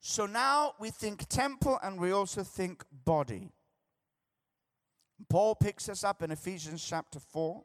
So 0.00 0.26
now 0.26 0.72
we 0.80 0.90
think 0.90 1.28
temple 1.28 1.78
and 1.82 2.00
we 2.00 2.10
also 2.10 2.42
think 2.42 2.82
body. 3.04 3.52
Paul 5.28 5.54
picks 5.54 5.88
us 5.88 6.02
up 6.02 6.22
in 6.22 6.30
Ephesians 6.30 6.84
chapter 6.84 7.20
4 7.20 7.62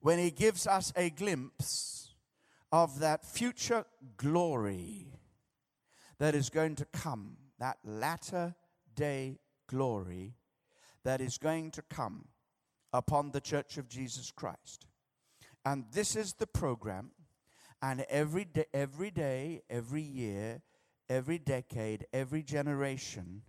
when 0.00 0.18
he 0.18 0.30
gives 0.30 0.66
us 0.66 0.92
a 0.96 1.10
glimpse 1.10 2.14
of 2.72 3.00
that 3.00 3.24
future 3.26 3.84
glory 4.16 5.08
that 6.18 6.34
is 6.34 6.48
going 6.48 6.76
to 6.76 6.84
come, 6.86 7.36
that 7.58 7.78
latter 7.84 8.54
day 9.00 9.38
glory 9.66 10.34
that 11.04 11.22
is 11.22 11.38
going 11.38 11.70
to 11.70 11.80
come 11.80 12.26
upon 12.92 13.30
the 13.30 13.40
church 13.40 13.78
of 13.78 13.88
Jesus 13.88 14.30
Christ. 14.30 14.84
And 15.64 15.86
this 15.90 16.14
is 16.14 16.34
the 16.34 16.46
program. 16.46 17.12
And 17.80 18.04
every 18.10 18.44
day, 18.44 18.66
every 18.74 19.10
day, 19.10 19.62
every 19.70 20.02
year, 20.02 20.60
every 21.08 21.38
decade, 21.38 22.06
every 22.12 22.42
generation, 22.42 23.40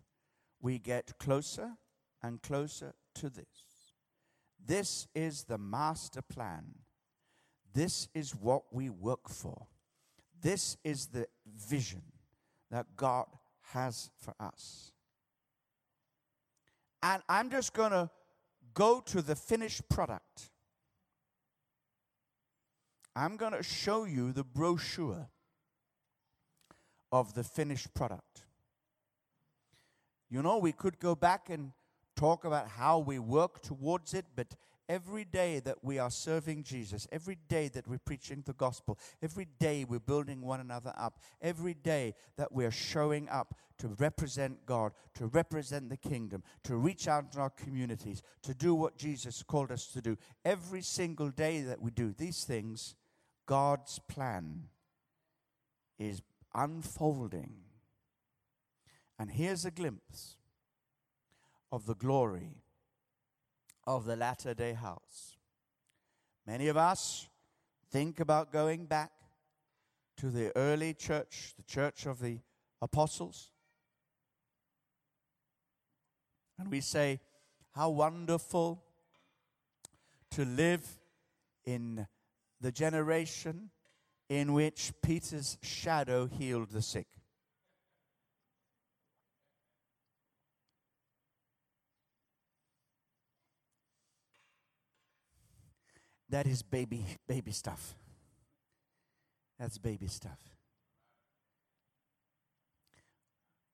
we 0.61 0.79
get 0.79 1.19
closer 1.19 1.71
and 2.23 2.41
closer 2.41 2.93
to 3.15 3.29
this. 3.29 3.91
This 4.65 5.07
is 5.13 5.43
the 5.43 5.57
master 5.57 6.21
plan. 6.21 6.75
This 7.73 8.07
is 8.13 8.33
what 8.33 8.63
we 8.71 8.89
work 8.89 9.27
for. 9.27 9.67
This 10.41 10.77
is 10.85 11.07
the 11.07 11.27
vision 11.45 12.03
that 12.69 12.95
God 12.95 13.25
has 13.73 14.11
for 14.17 14.33
us. 14.39 14.93
And 17.03 17.21
I'm 17.27 17.49
just 17.49 17.73
going 17.73 17.91
to 17.91 18.09
go 18.73 19.01
to 19.07 19.21
the 19.21 19.35
finished 19.35 19.87
product. 19.89 20.49
I'm 23.15 23.35
going 23.35 23.53
to 23.53 23.63
show 23.63 24.05
you 24.05 24.31
the 24.31 24.43
brochure 24.43 25.27
of 27.11 27.33
the 27.33 27.43
finished 27.43 27.93
product. 27.93 28.45
You 30.29 30.41
know, 30.41 30.57
we 30.57 30.71
could 30.71 30.99
go 30.99 31.13
back 31.13 31.49
and 31.49 31.73
talk 32.15 32.45
about 32.45 32.69
how 32.69 32.99
we 32.99 33.19
work 33.19 33.61
towards 33.61 34.13
it, 34.13 34.25
but 34.35 34.55
every 34.91 35.23
day 35.23 35.61
that 35.61 35.77
we 35.81 35.97
are 35.99 36.11
serving 36.11 36.63
Jesus, 36.63 37.07
every 37.13 37.37
day 37.47 37.69
that 37.69 37.87
we're 37.87 37.97
preaching 37.97 38.43
the 38.45 38.51
gospel, 38.51 38.99
every 39.23 39.47
day 39.57 39.85
we're 39.87 39.99
building 39.99 40.41
one 40.41 40.59
another 40.59 40.93
up, 40.97 41.17
every 41.41 41.73
day 41.73 42.13
that 42.35 42.51
we're 42.51 42.71
showing 42.71 43.29
up 43.29 43.55
to 43.77 43.87
represent 43.99 44.65
God, 44.65 44.91
to 45.15 45.27
represent 45.27 45.89
the 45.89 45.95
kingdom, 45.95 46.43
to 46.65 46.75
reach 46.75 47.07
out 47.07 47.33
in 47.33 47.39
our 47.39 47.49
communities, 47.49 48.21
to 48.43 48.53
do 48.53 48.75
what 48.75 48.97
Jesus 48.97 49.43
called 49.43 49.71
us 49.71 49.87
to 49.93 50.01
do, 50.01 50.17
every 50.43 50.81
single 50.81 51.29
day 51.29 51.61
that 51.61 51.81
we 51.81 51.89
do 51.89 52.11
these 52.11 52.43
things, 52.43 52.95
God's 53.45 53.97
plan 54.09 54.65
is 55.97 56.21
unfolding. 56.53 57.53
And 59.17 59.31
here's 59.31 59.63
a 59.63 59.71
glimpse 59.71 60.35
of 61.71 61.85
the 61.85 61.95
glory 61.95 62.60
of 63.85 64.05
the 64.05 64.15
latter 64.15 64.53
day 64.53 64.73
house. 64.73 65.37
Many 66.45 66.67
of 66.67 66.77
us 66.77 67.27
think 67.91 68.19
about 68.19 68.51
going 68.51 68.85
back 68.85 69.11
to 70.17 70.29
the 70.29 70.55
early 70.55 70.93
church, 70.93 71.53
the 71.57 71.63
church 71.63 72.05
of 72.05 72.19
the 72.19 72.39
apostles. 72.81 73.51
And 76.57 76.69
we 76.69 76.81
say, 76.81 77.19
How 77.71 77.89
wonderful 77.89 78.83
to 80.31 80.45
live 80.45 80.85
in 81.65 82.07
the 82.59 82.71
generation 82.71 83.69
in 84.29 84.53
which 84.53 84.93
Peter's 85.01 85.57
shadow 85.61 86.27
healed 86.27 86.69
the 86.69 86.81
sick. 86.81 87.07
That 96.31 96.47
is 96.47 96.63
baby 96.63 97.05
baby 97.27 97.51
stuff. 97.51 97.93
That's 99.59 99.77
baby 99.77 100.07
stuff. 100.07 100.39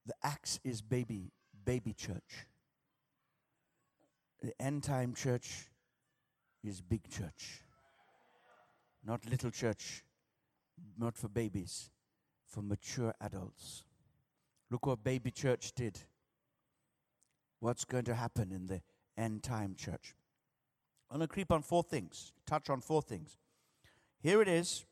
The 0.08 0.16
Acts 0.24 0.60
is 0.64 0.82
baby 0.82 1.32
baby 1.66 1.94
church. 1.94 2.48
The 4.42 4.54
end 4.60 4.84
time 4.84 5.14
church 5.14 5.68
is 6.64 6.82
big 6.82 7.08
church. 7.10 7.62
Not 9.06 9.30
little 9.30 9.52
church, 9.52 10.04
not 10.98 11.16
for 11.16 11.28
babies, 11.28 11.92
for 12.48 12.64
mature 12.64 13.14
adults. 13.22 13.84
Look 14.72 14.88
what 14.88 15.04
baby 15.04 15.30
church 15.30 15.74
did. 15.76 16.00
What's 17.60 17.86
going 17.86 18.06
to 18.06 18.16
happen 18.16 18.52
in 18.52 18.66
the 18.66 18.82
end 19.16 19.44
time 19.44 19.76
church? 19.76 20.16
I'm 21.10 21.18
going 21.18 21.28
to 21.28 21.34
creep 21.34 21.52
on 21.52 21.62
four 21.62 21.84
things, 21.84 22.34
touch 22.46 22.70
on 22.70 22.82
four 22.82 23.02
things. 23.02 23.38
Here 24.20 24.42
it 24.42 24.48
is. 24.48 24.86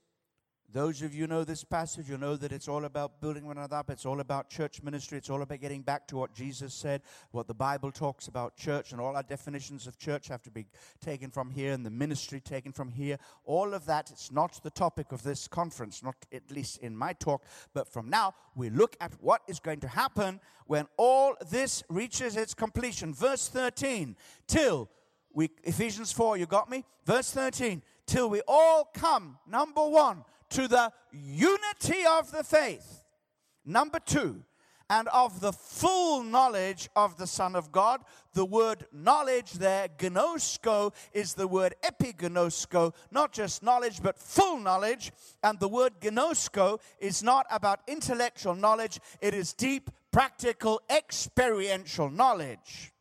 Those 0.71 1.03
of 1.03 1.13
you 1.13 1.25
know 1.27 1.43
this 1.43 1.63
passage, 1.63 2.09
you 2.09 2.17
know 2.17 2.35
that 2.35 2.51
it's 2.51 2.67
all 2.67 2.83
about 2.85 3.21
building 3.21 3.45
one 3.45 3.57
another 3.57 3.77
up. 3.77 3.89
It's 3.89 4.05
all 4.05 4.19
about 4.19 4.49
church 4.49 4.81
ministry. 4.83 5.17
It's 5.17 5.29
all 5.29 5.41
about 5.41 5.61
getting 5.61 5.83
back 5.83 6.07
to 6.07 6.17
what 6.17 6.33
Jesus 6.33 6.73
said, 6.73 7.01
what 7.31 7.47
the 7.47 7.53
Bible 7.53 7.91
talks 7.91 8.27
about 8.27 8.57
church, 8.57 8.91
and 8.91 8.99
all 8.99 9.15
our 9.15 9.23
definitions 9.23 9.87
of 9.87 9.97
church 9.97 10.27
have 10.27 10.41
to 10.41 10.51
be 10.51 10.65
taken 10.99 11.29
from 11.29 11.51
here, 11.51 11.71
and 11.71 11.85
the 11.85 11.91
ministry 11.91 12.41
taken 12.41 12.73
from 12.73 12.91
here. 12.91 13.17
All 13.45 13.73
of 13.73 13.85
that, 13.85 14.11
it's 14.11 14.31
not 14.31 14.59
the 14.63 14.69
topic 14.69 15.11
of 15.11 15.23
this 15.23 15.47
conference, 15.47 16.03
not 16.03 16.15
at 16.33 16.51
least 16.51 16.79
in 16.79 16.97
my 16.97 17.13
talk. 17.13 17.43
But 17.73 17.87
from 17.87 18.09
now, 18.09 18.33
we 18.55 18.69
look 18.69 18.97
at 18.99 19.13
what 19.21 19.43
is 19.47 19.59
going 19.59 19.79
to 19.81 19.87
happen 19.87 20.41
when 20.65 20.87
all 20.97 21.35
this 21.49 21.83
reaches 21.89 22.35
its 22.35 22.53
completion. 22.53 23.13
Verse 23.13 23.47
13, 23.47 24.17
till 24.47 24.89
we 25.35 25.51
Ephesians 25.63 26.11
4, 26.11 26.37
you 26.37 26.47
got 26.47 26.69
me? 26.69 26.83
Verse 27.05 27.29
13, 27.31 27.83
till 28.07 28.29
we 28.29 28.41
all 28.47 28.89
come, 28.93 29.37
number 29.47 29.85
one, 29.85 30.23
to 30.49 30.67
the 30.67 30.91
unity 31.11 32.03
of 32.09 32.31
the 32.31 32.43
faith. 32.43 33.03
Number 33.65 33.99
two, 33.99 34.43
and 34.89 35.07
of 35.09 35.39
the 35.41 35.51
full 35.51 36.23
knowledge 36.23 36.89
of 36.95 37.17
the 37.17 37.27
Son 37.27 37.55
of 37.55 37.71
God. 37.71 38.01
The 38.33 38.45
word 38.45 38.85
knowledge 38.93 39.53
there, 39.53 39.87
gnosko, 39.87 40.93
is 41.11 41.33
the 41.33 41.47
word 41.47 41.73
epignosko, 41.83 42.93
not 43.11 43.31
just 43.31 43.63
knowledge, 43.63 44.01
but 44.01 44.19
full 44.19 44.59
knowledge. 44.59 45.11
And 45.43 45.59
the 45.59 45.67
word 45.67 45.93
gnosko 46.01 46.79
is 46.99 47.23
not 47.23 47.47
about 47.49 47.81
intellectual 47.87 48.55
knowledge, 48.55 48.99
it 49.21 49.33
is 49.33 49.53
deep, 49.53 49.89
practical, 50.11 50.81
experiential 50.89 52.09
knowledge 52.09 52.93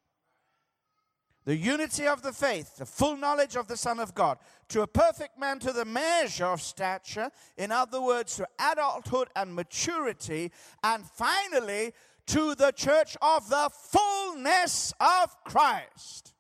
the 1.45 1.57
unity 1.57 2.07
of 2.07 2.23
the 2.23 2.33
faith, 2.33 2.77
the 2.77 2.87
full 2.87 3.17
knowledge 3.17 3.57
of 3.57 3.69
the 3.69 3.77
Son 3.77 4.01
of 4.01 4.15
God, 4.15 4.39
to 4.69 4.83
a 4.83 4.87
perfect 4.87 5.39
man 5.39 5.59
to 5.59 5.73
the 5.73 5.85
measure 5.85 6.47
of 6.47 6.63
stature, 6.63 7.31
in 7.59 7.71
other 7.71 8.01
words, 8.01 8.37
to 8.37 8.49
adulthood 8.59 9.29
and 9.37 9.55
maturity, 9.55 10.51
and 10.83 11.05
finally 11.05 11.93
to 12.27 12.55
the 12.55 12.73
church 12.73 13.17
of 13.21 13.49
the 13.51 13.71
fullness 13.73 14.95
of 14.99 15.37
Christ. 15.45 16.33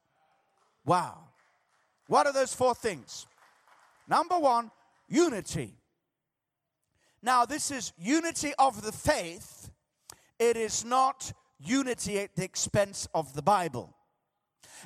Wow. 0.86 1.18
What 2.06 2.26
are 2.26 2.32
those 2.32 2.54
four 2.54 2.74
things? 2.74 3.26
Number 4.08 4.38
one, 4.38 4.70
unity. 5.08 5.74
Now, 7.22 7.44
this 7.44 7.70
is 7.70 7.92
unity 7.98 8.52
of 8.58 8.82
the 8.82 8.92
faith, 8.92 9.70
it 10.38 10.56
is 10.56 10.84
not 10.84 11.32
unity 11.58 12.18
at 12.18 12.34
the 12.36 12.44
expense 12.44 13.08
of 13.14 13.34
the 13.34 13.42
Bible. 13.42 13.94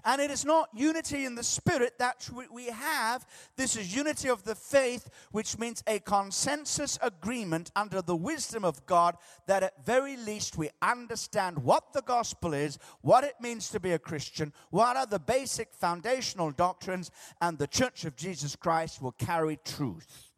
And 0.04 0.20
it 0.20 0.30
is 0.30 0.44
not 0.44 0.68
unity 0.74 1.24
in 1.24 1.34
the 1.34 1.42
spirit 1.42 1.98
that 1.98 2.28
we- 2.50 2.66
have. 2.66 3.26
This 3.56 3.76
is 3.76 3.94
unity 3.94 4.28
of 4.28 4.44
the 4.44 4.54
faith, 4.54 5.08
which 5.30 5.58
means 5.58 5.82
a 5.86 5.98
consensus 6.00 6.98
agreement 7.02 7.70
under 7.74 8.02
the 8.02 8.16
wisdom 8.16 8.64
of 8.64 8.86
God 8.86 9.16
that 9.46 9.62
at 9.62 9.84
very 9.84 10.16
least 10.16 10.56
we 10.56 10.70
understand 10.82 11.58
what 11.58 11.92
the 11.92 12.02
gospel 12.02 12.54
is, 12.54 12.78
what 13.00 13.24
it 13.24 13.40
means 13.40 13.68
to 13.70 13.80
be 13.80 13.92
a 13.92 13.98
Christian, 13.98 14.52
what 14.70 14.96
are 14.96 15.06
the 15.06 15.18
basic 15.18 15.74
foundational 15.74 16.50
doctrines, 16.50 17.10
and 17.40 17.58
the 17.58 17.66
church 17.66 18.04
of 18.04 18.16
Jesus 18.16 18.56
Christ 18.56 19.02
will 19.02 19.12
carry 19.12 19.58
truth. 19.64 20.32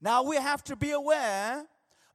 Now 0.00 0.22
we 0.22 0.36
have 0.36 0.64
to 0.64 0.76
be 0.76 0.90
aware 0.90 1.66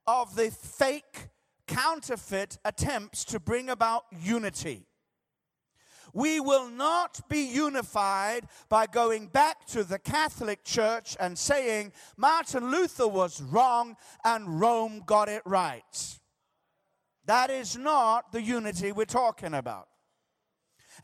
of 0.06 0.36
the 0.36 0.52
fake, 0.52 1.30
counterfeit 1.68 2.58
attempts 2.66 3.26
to 3.26 3.40
bring 3.40 3.70
about 3.70 4.06
unity. 4.12 4.87
We 6.18 6.40
will 6.40 6.68
not 6.68 7.30
be 7.30 7.42
unified 7.42 8.48
by 8.70 8.88
going 8.88 9.28
back 9.28 9.68
to 9.68 9.84
the 9.84 10.00
Catholic 10.00 10.64
Church 10.64 11.16
and 11.20 11.38
saying 11.38 11.92
Martin 12.18 12.72
Luther 12.72 13.08
was 13.08 13.40
wrong 13.40 13.96
and 14.24 14.60
Rome 14.60 15.04
got 15.06 15.30
it 15.30 15.44
right. 15.46 16.20
That 17.28 17.52
is 17.52 17.78
not 17.78 18.32
the 18.32 18.42
unity 18.42 18.92
we're 18.92 19.06
talking 19.06 19.54
about. 19.54 19.90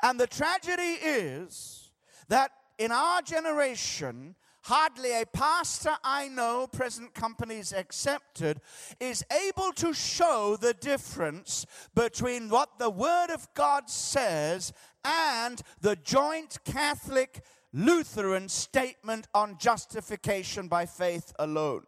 And 0.02 0.20
the 0.20 0.26
tragedy 0.26 0.98
is 1.04 1.92
that 2.30 2.50
in 2.80 2.92
our 2.92 3.22
generation, 3.22 4.34
hardly 4.64 5.22
a 5.22 5.26
pastor 5.26 5.96
I 6.04 6.28
know, 6.28 6.68
present 6.68 7.14
companies 7.14 7.74
accepted, 7.74 8.62
is 9.00 9.24
able 9.48 9.72
to 9.74 9.94
show 9.94 10.58
the 10.60 10.74
difference 10.74 11.66
between 11.94 12.50
what 12.50 12.80
the 12.80 12.90
Word 12.90 13.30
of 13.30 13.48
God 13.54 13.90
says 13.90 14.74
and 15.04 15.62
the 15.82 15.96
joint 15.98 16.58
Catholic 16.64 17.42
Lutheran 17.74 18.48
statement 18.50 19.28
on 19.34 19.58
justification 19.58 20.68
by 20.68 20.86
faith 20.86 21.34
alone. 21.40 21.86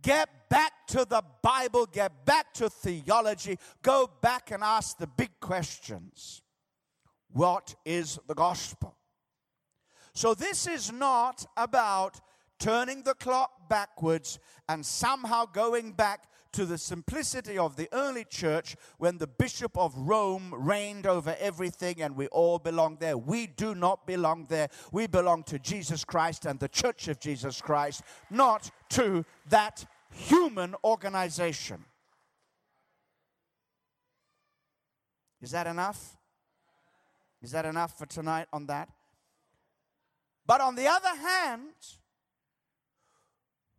Get 0.00 0.48
back 0.48 0.72
to 0.88 1.04
the 1.04 1.22
Bible, 1.42 1.86
get 1.86 2.24
back 2.24 2.52
to 2.54 2.68
theology, 2.70 3.58
go 3.82 4.10
back 4.20 4.50
and 4.50 4.62
ask 4.62 4.98
the 4.98 5.06
big 5.06 5.30
questions. 5.40 6.42
What 7.30 7.74
is 7.84 8.18
the 8.26 8.34
gospel? 8.34 8.96
So, 10.14 10.34
this 10.34 10.66
is 10.66 10.92
not 10.92 11.46
about 11.56 12.20
turning 12.58 13.02
the 13.02 13.14
clock 13.14 13.68
backwards 13.68 14.38
and 14.68 14.84
somehow 14.84 15.46
going 15.46 15.92
back 15.92 16.28
to 16.52 16.66
the 16.66 16.76
simplicity 16.76 17.56
of 17.56 17.76
the 17.76 17.88
early 17.92 18.24
church 18.24 18.76
when 18.98 19.16
the 19.18 19.26
Bishop 19.26 19.76
of 19.76 19.96
Rome 19.96 20.54
reigned 20.54 21.06
over 21.06 21.34
everything 21.40 22.02
and 22.02 22.14
we 22.14 22.26
all 22.28 22.58
belong 22.58 22.98
there. 23.00 23.16
We 23.16 23.46
do 23.46 23.74
not 23.74 24.06
belong 24.06 24.46
there. 24.48 24.68
We 24.92 25.06
belong 25.06 25.44
to 25.44 25.58
Jesus 25.58 26.04
Christ 26.04 26.44
and 26.44 26.60
the 26.60 26.68
church 26.68 27.08
of 27.08 27.18
Jesus 27.18 27.60
Christ, 27.60 28.02
not 28.30 28.70
to 28.90 29.24
that 29.48 29.86
human 30.10 30.74
organization. 30.84 31.84
Is 35.40 35.50
that 35.52 35.66
enough? 35.66 36.16
Is 37.40 37.50
that 37.52 37.64
enough 37.64 37.98
for 37.98 38.06
tonight 38.06 38.46
on 38.52 38.66
that? 38.66 38.88
But 40.52 40.60
on 40.60 40.74
the 40.74 40.86
other 40.86 41.16
hand, 41.16 41.72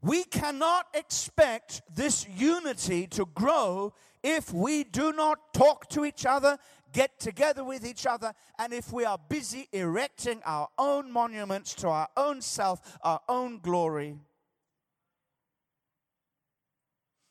we 0.02 0.24
cannot 0.24 0.88
expect 0.96 1.84
this 1.88 2.28
unity 2.28 3.06
to 3.10 3.28
grow 3.28 3.94
if 4.24 4.52
we 4.52 4.84
do 4.84 5.14
not 5.14 5.54
talk 5.54 5.88
to 5.90 6.04
each 6.04 6.26
other, 6.26 6.58
get 6.92 7.20
together 7.20 7.64
with 7.64 7.86
each 7.86 8.08
other, 8.08 8.34
and 8.58 8.74
if 8.74 8.92
we 8.92 9.06
are 9.06 9.20
busy 9.30 9.68
erecting 9.72 10.42
our 10.48 10.68
own 10.80 11.12
monuments 11.12 11.76
to 11.76 11.90
our 11.90 12.08
own 12.18 12.42
self, 12.42 12.98
our 13.04 13.20
own 13.30 13.60
glory. 13.60 14.18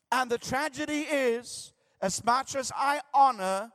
And 0.09 0.31
the 0.31 0.37
tragedy 0.37 1.01
is, 1.01 1.73
as 2.01 2.23
much 2.23 2.55
as 2.55 2.71
I 2.73 3.01
honor 3.13 3.73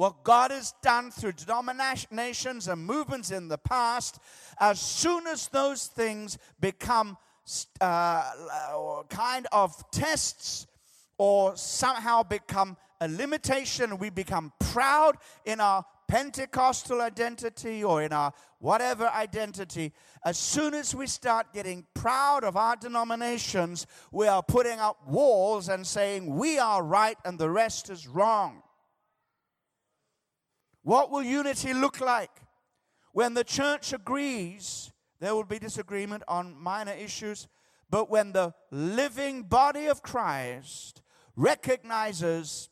what 0.00 0.24
God 0.24 0.50
has 0.50 0.72
done 0.80 1.10
through 1.10 1.32
denominations 1.32 2.68
and 2.68 2.86
movements 2.86 3.30
in 3.30 3.48
the 3.48 3.58
past, 3.58 4.18
as 4.58 4.80
soon 4.80 5.26
as 5.26 5.48
those 5.48 5.88
things 5.88 6.38
become 6.58 7.18
uh, 7.82 9.02
kind 9.10 9.46
of 9.52 9.74
tests 9.90 10.66
or 11.18 11.54
somehow 11.54 12.22
become 12.22 12.78
a 13.02 13.08
limitation, 13.08 13.98
we 13.98 14.08
become 14.08 14.54
proud 14.58 15.16
in 15.44 15.60
our 15.60 15.84
Pentecostal 16.08 17.02
identity 17.02 17.84
or 17.84 18.02
in 18.02 18.14
our 18.14 18.32
whatever 18.58 19.06
identity, 19.08 19.92
as 20.24 20.38
soon 20.38 20.72
as 20.72 20.94
we 20.94 21.06
start 21.06 21.52
getting 21.52 21.84
proud 21.92 22.42
of 22.42 22.56
our 22.56 22.74
denominations, 22.74 23.86
we 24.10 24.26
are 24.26 24.42
putting 24.42 24.78
up 24.78 25.06
walls 25.06 25.68
and 25.68 25.86
saying 25.86 26.34
we 26.36 26.58
are 26.58 26.82
right 26.82 27.18
and 27.26 27.38
the 27.38 27.50
rest 27.50 27.90
is 27.90 28.08
wrong. 28.08 28.62
What 30.82 31.10
will 31.10 31.22
unity 31.22 31.74
look 31.74 32.00
like? 32.00 32.30
When 33.12 33.34
the 33.34 33.44
church 33.44 33.92
agrees, 33.92 34.90
there 35.18 35.34
will 35.34 35.44
be 35.44 35.58
disagreement 35.58 36.22
on 36.28 36.54
minor 36.56 36.92
issues, 36.92 37.48
but 37.88 38.10
when 38.10 38.32
the 38.32 38.54
living 38.70 39.42
body 39.42 39.86
of 39.86 40.02
Christ 40.02 41.02
recognizes 41.36 42.70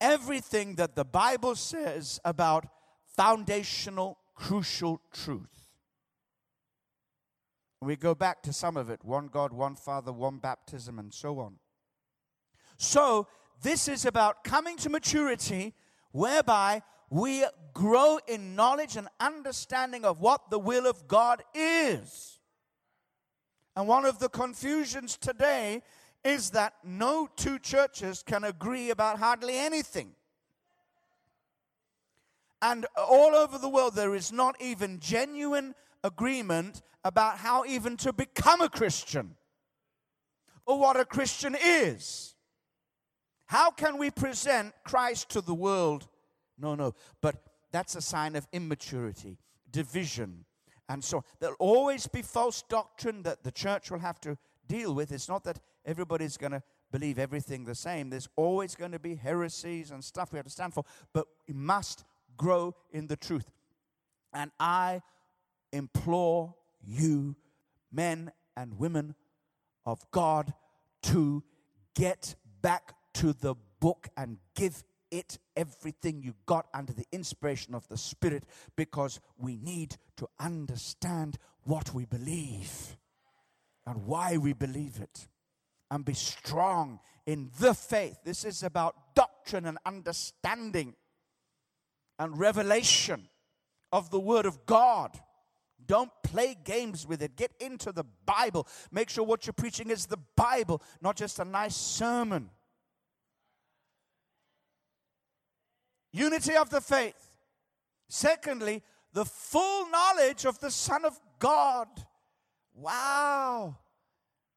everything 0.00 0.74
that 0.76 0.96
the 0.96 1.04
Bible 1.04 1.54
says 1.54 2.20
about 2.24 2.66
foundational, 3.16 4.18
crucial 4.34 5.00
truth. 5.12 5.70
We 7.80 7.96
go 7.96 8.14
back 8.14 8.42
to 8.44 8.52
some 8.52 8.76
of 8.76 8.88
it 8.88 9.04
one 9.04 9.28
God, 9.28 9.52
one 9.52 9.76
Father, 9.76 10.12
one 10.12 10.38
baptism, 10.38 10.98
and 10.98 11.12
so 11.12 11.38
on. 11.38 11.56
So, 12.76 13.28
this 13.62 13.88
is 13.88 14.04
about 14.04 14.42
coming 14.42 14.76
to 14.78 14.90
maturity 14.90 15.74
whereby 16.14 16.80
we 17.10 17.44
grow 17.72 18.20
in 18.28 18.54
knowledge 18.54 18.96
and 18.96 19.08
understanding 19.18 20.04
of 20.04 20.20
what 20.20 20.48
the 20.48 20.58
will 20.60 20.86
of 20.86 21.08
God 21.08 21.42
is. 21.52 22.38
And 23.74 23.88
one 23.88 24.04
of 24.06 24.20
the 24.20 24.28
confusions 24.28 25.16
today 25.16 25.82
is 26.22 26.50
that 26.50 26.74
no 26.84 27.28
two 27.34 27.58
churches 27.58 28.22
can 28.22 28.44
agree 28.44 28.90
about 28.90 29.18
hardly 29.18 29.58
anything. 29.58 30.12
And 32.62 32.86
all 32.96 33.34
over 33.34 33.58
the 33.58 33.68
world, 33.68 33.96
there 33.96 34.14
is 34.14 34.30
not 34.30 34.54
even 34.60 35.00
genuine 35.00 35.74
agreement 36.04 36.80
about 37.04 37.38
how 37.38 37.64
even 37.64 37.96
to 37.98 38.12
become 38.12 38.60
a 38.60 38.68
Christian 38.68 39.34
or 40.64 40.78
what 40.78 40.98
a 40.98 41.04
Christian 41.04 41.56
is. 41.60 42.33
How 43.46 43.70
can 43.70 43.98
we 43.98 44.10
present 44.10 44.74
Christ 44.84 45.30
to 45.30 45.40
the 45.40 45.54
world? 45.54 46.08
No, 46.58 46.74
no. 46.74 46.94
But 47.20 47.36
that's 47.72 47.96
a 47.96 48.00
sign 48.00 48.36
of 48.36 48.46
immaturity, 48.52 49.38
division, 49.70 50.44
and 50.88 51.02
so. 51.02 51.24
There'll 51.40 51.56
always 51.58 52.06
be 52.06 52.22
false 52.22 52.62
doctrine 52.62 53.22
that 53.22 53.42
the 53.42 53.50
church 53.50 53.90
will 53.90 53.98
have 53.98 54.20
to 54.20 54.36
deal 54.66 54.94
with. 54.94 55.12
It's 55.12 55.28
not 55.28 55.44
that 55.44 55.58
everybody's 55.84 56.36
going 56.36 56.52
to 56.52 56.62
believe 56.90 57.18
everything 57.18 57.64
the 57.64 57.74
same. 57.74 58.10
There's 58.10 58.28
always 58.36 58.74
going 58.74 58.92
to 58.92 58.98
be 58.98 59.16
heresies 59.16 59.90
and 59.90 60.02
stuff 60.02 60.32
we 60.32 60.36
have 60.36 60.46
to 60.46 60.52
stand 60.52 60.74
for, 60.74 60.84
but 61.12 61.26
we 61.48 61.54
must 61.54 62.04
grow 62.36 62.74
in 62.92 63.06
the 63.06 63.16
truth. 63.16 63.50
And 64.32 64.50
I 64.60 65.02
implore 65.72 66.54
you, 66.86 67.34
men 67.90 68.30
and 68.56 68.78
women 68.78 69.14
of 69.84 70.08
God, 70.10 70.52
to 71.02 71.42
get 71.94 72.36
back 72.62 72.94
to 73.14 73.32
the 73.32 73.54
book 73.80 74.08
and 74.16 74.38
give 74.54 74.84
it 75.10 75.38
everything 75.56 76.22
you 76.22 76.34
got 76.46 76.66
under 76.74 76.92
the 76.92 77.06
inspiration 77.12 77.74
of 77.74 77.86
the 77.88 77.96
Spirit 77.96 78.44
because 78.76 79.20
we 79.38 79.56
need 79.56 79.96
to 80.16 80.28
understand 80.40 81.38
what 81.62 81.94
we 81.94 82.04
believe 82.04 82.96
and 83.86 84.06
why 84.06 84.36
we 84.36 84.52
believe 84.52 84.98
it 85.00 85.28
and 85.90 86.04
be 86.04 86.14
strong 86.14 86.98
in 87.26 87.50
the 87.60 87.74
faith. 87.74 88.18
This 88.24 88.44
is 88.44 88.62
about 88.62 89.14
doctrine 89.14 89.66
and 89.66 89.78
understanding 89.86 90.94
and 92.18 92.38
revelation 92.38 93.28
of 93.92 94.10
the 94.10 94.20
Word 94.20 94.46
of 94.46 94.66
God. 94.66 95.18
Don't 95.86 96.10
play 96.22 96.56
games 96.64 97.06
with 97.06 97.22
it. 97.22 97.36
Get 97.36 97.52
into 97.60 97.92
the 97.92 98.04
Bible. 98.24 98.66
Make 98.90 99.10
sure 99.10 99.24
what 99.24 99.46
you're 99.46 99.52
preaching 99.52 99.90
is 99.90 100.06
the 100.06 100.18
Bible, 100.36 100.82
not 101.00 101.16
just 101.16 101.38
a 101.38 101.44
nice 101.44 101.76
sermon. 101.76 102.50
Unity 106.14 106.54
of 106.54 106.70
the 106.70 106.80
faith. 106.80 107.28
Secondly, 108.08 108.82
the 109.12 109.24
full 109.24 109.90
knowledge 109.90 110.44
of 110.44 110.60
the 110.60 110.70
Son 110.70 111.04
of 111.04 111.18
God. 111.40 111.88
Wow. 112.72 113.76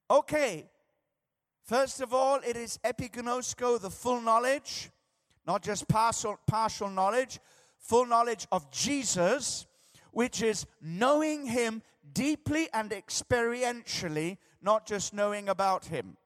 Okay. 0.10 0.70
First 1.63 2.00
of 2.00 2.13
all, 2.13 2.39
it 2.48 2.56
is 2.56 2.78
epignosko, 2.86 3.82
the 3.82 3.89
full 3.89 4.22
knowledge. 4.22 4.91
not 5.48 5.63
just 5.63 5.88
partial, 5.88 6.38
partial 6.46 6.89
knowledge, 6.89 7.39
full 7.80 8.06
knowledge 8.06 8.46
of 8.52 8.70
Jesus, 8.70 9.65
which 10.12 10.43
is 10.43 10.67
knowing 10.82 11.48
Him 11.48 11.82
deeply 12.13 12.67
and 12.72 12.91
experientially, 12.91 14.38
not 14.62 14.86
just 14.86 15.13
knowing 15.13 15.50
about 15.50 15.86
Him. 15.86 16.17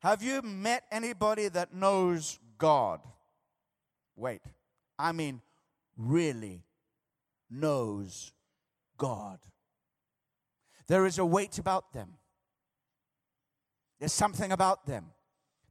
Have 0.00 0.22
you 0.22 0.42
met 0.42 0.84
anybody 0.90 1.48
that 1.48 1.72
knows 1.72 2.38
God? 2.58 3.00
Wait, 4.16 4.42
I 4.98 5.12
mean, 5.12 5.42
really 5.96 6.64
knows 7.50 8.32
God. 8.96 9.38
There 10.86 11.06
is 11.06 11.18
a 11.18 11.24
weight 11.24 11.58
about 11.58 11.92
them. 11.92 12.14
There's 13.98 14.12
something 14.12 14.52
about 14.52 14.86
them. 14.86 15.06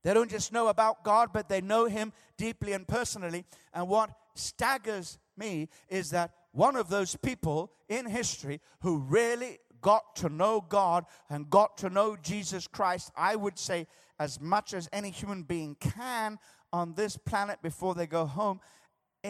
They 0.03 0.13
don't 0.13 0.29
just 0.29 0.53
know 0.53 0.67
about 0.67 1.03
God, 1.03 1.29
but 1.33 1.49
they 1.49 1.61
know 1.61 1.85
Him 1.85 2.13
deeply 2.37 2.73
and 2.73 2.87
personally. 2.87 3.45
And 3.73 3.87
what 3.87 4.11
staggers 4.35 5.17
me 5.35 5.69
is 5.89 6.11
that 6.11 6.33
one 6.51 6.75
of 6.75 6.89
those 6.89 7.15
people 7.15 7.71
in 7.89 8.05
history 8.05 8.61
who 8.81 8.99
really 8.99 9.59
got 9.81 10.15
to 10.17 10.29
know 10.29 10.61
God 10.67 11.05
and 11.29 11.49
got 11.49 11.77
to 11.79 11.89
know 11.89 12.15
Jesus 12.15 12.67
Christ, 12.67 13.11
I 13.15 13.35
would 13.35 13.57
say, 13.57 13.87
as 14.19 14.41
much 14.41 14.73
as 14.73 14.89
any 14.91 15.11
human 15.11 15.43
being 15.43 15.75
can 15.75 16.39
on 16.73 16.93
this 16.93 17.17
planet 17.17 17.61
before 17.61 17.95
they 17.95 18.07
go 18.07 18.25
home, 18.25 18.59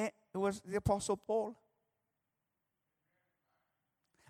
it 0.05 0.37
was 0.37 0.61
the 0.61 0.77
Apostle 0.77 1.17
Paul. 1.17 1.55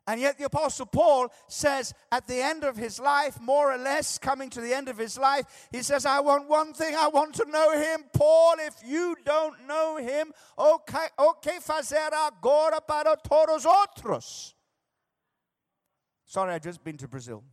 And 0.10 0.22
yet, 0.22 0.38
the 0.38 0.46
Apostle 0.46 0.86
Paul 0.86 1.28
says 1.50 1.94
at 2.14 2.28
the 2.28 2.42
end 2.42 2.64
of 2.64 2.78
his 2.78 2.98
life, 2.98 3.42
more 3.42 3.74
or 3.74 3.78
less 3.78 4.18
coming 4.18 4.50
to 4.52 4.62
the 4.62 4.74
end 4.74 4.88
of 4.88 4.98
his 4.98 5.18
life, 5.18 5.68
he 5.70 5.84
says, 5.84 6.06
I 6.06 6.22
want 6.22 6.48
one 6.48 6.74
thing, 6.74 6.96
I 6.96 7.10
want 7.10 7.36
to 7.36 7.46
know 7.46 7.78
him. 7.78 8.06
Paul, 8.14 8.56
if 8.60 8.76
you 8.86 9.18
don't 9.26 9.68
know 9.68 9.98
him, 9.98 10.32
o 10.58 10.80
que, 10.88 11.10
o 11.18 11.36
fazer 11.60 12.14
agora 12.14 12.80
para 12.80 13.18
todos 13.18 13.66
outros? 13.66 14.54
Sorry, 16.26 16.54
i 16.54 16.60
just 16.60 16.82
been 16.86 16.98
to 16.98 17.08
Brazil. 17.10 17.44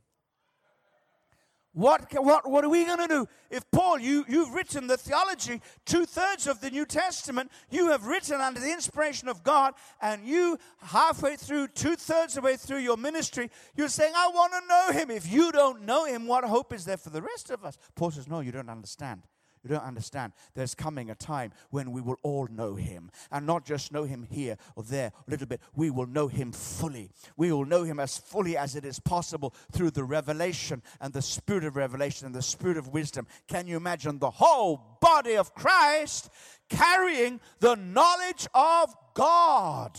What, 1.74 2.06
what, 2.14 2.48
what 2.48 2.64
are 2.64 2.68
we 2.68 2.84
going 2.84 3.00
to 3.00 3.08
do? 3.08 3.28
If 3.50 3.68
Paul, 3.72 3.98
you, 3.98 4.24
you've 4.28 4.54
written 4.54 4.86
the 4.86 4.96
theology, 4.96 5.60
two 5.84 6.06
thirds 6.06 6.46
of 6.46 6.60
the 6.60 6.70
New 6.70 6.86
Testament, 6.86 7.50
you 7.68 7.90
have 7.90 8.06
written 8.06 8.40
under 8.40 8.60
the 8.60 8.72
inspiration 8.72 9.26
of 9.26 9.42
God, 9.42 9.74
and 10.00 10.24
you, 10.24 10.56
halfway 10.78 11.34
through, 11.34 11.68
two 11.68 11.96
thirds 11.96 12.36
of 12.36 12.44
the 12.44 12.46
way 12.46 12.56
through 12.56 12.78
your 12.78 12.96
ministry, 12.96 13.50
you're 13.74 13.88
saying, 13.88 14.12
I 14.16 14.28
want 14.28 14.52
to 14.52 14.68
know 14.68 15.00
him. 15.00 15.10
If 15.10 15.30
you 15.30 15.50
don't 15.50 15.82
know 15.82 16.04
him, 16.04 16.28
what 16.28 16.44
hope 16.44 16.72
is 16.72 16.84
there 16.84 16.96
for 16.96 17.10
the 17.10 17.22
rest 17.22 17.50
of 17.50 17.64
us? 17.64 17.76
Paul 17.96 18.12
says, 18.12 18.28
No, 18.28 18.38
you 18.38 18.52
don't 18.52 18.70
understand. 18.70 19.22
You 19.64 19.70
don't 19.70 19.82
understand. 19.82 20.34
There's 20.54 20.74
coming 20.74 21.08
a 21.08 21.14
time 21.14 21.52
when 21.70 21.90
we 21.90 22.02
will 22.02 22.18
all 22.22 22.46
know 22.50 22.74
him. 22.74 23.10
And 23.32 23.46
not 23.46 23.64
just 23.64 23.92
know 23.92 24.04
him 24.04 24.26
here 24.30 24.58
or 24.76 24.82
there 24.82 25.10
a 25.26 25.30
little 25.30 25.46
bit. 25.46 25.62
We 25.74 25.88
will 25.88 26.06
know 26.06 26.28
him 26.28 26.52
fully. 26.52 27.10
We 27.38 27.50
will 27.50 27.64
know 27.64 27.82
him 27.82 27.98
as 27.98 28.18
fully 28.18 28.58
as 28.58 28.76
it 28.76 28.84
is 28.84 29.00
possible 29.00 29.54
through 29.72 29.92
the 29.92 30.04
revelation 30.04 30.82
and 31.00 31.14
the 31.14 31.22
spirit 31.22 31.64
of 31.64 31.76
revelation 31.76 32.26
and 32.26 32.34
the 32.34 32.42
spirit 32.42 32.76
of 32.76 32.88
wisdom. 32.88 33.26
Can 33.48 33.66
you 33.66 33.78
imagine 33.78 34.18
the 34.18 34.30
whole 34.30 34.98
body 35.00 35.36
of 35.36 35.54
Christ 35.54 36.28
carrying 36.68 37.40
the 37.60 37.74
knowledge 37.74 38.46
of 38.52 38.94
God? 39.14 39.98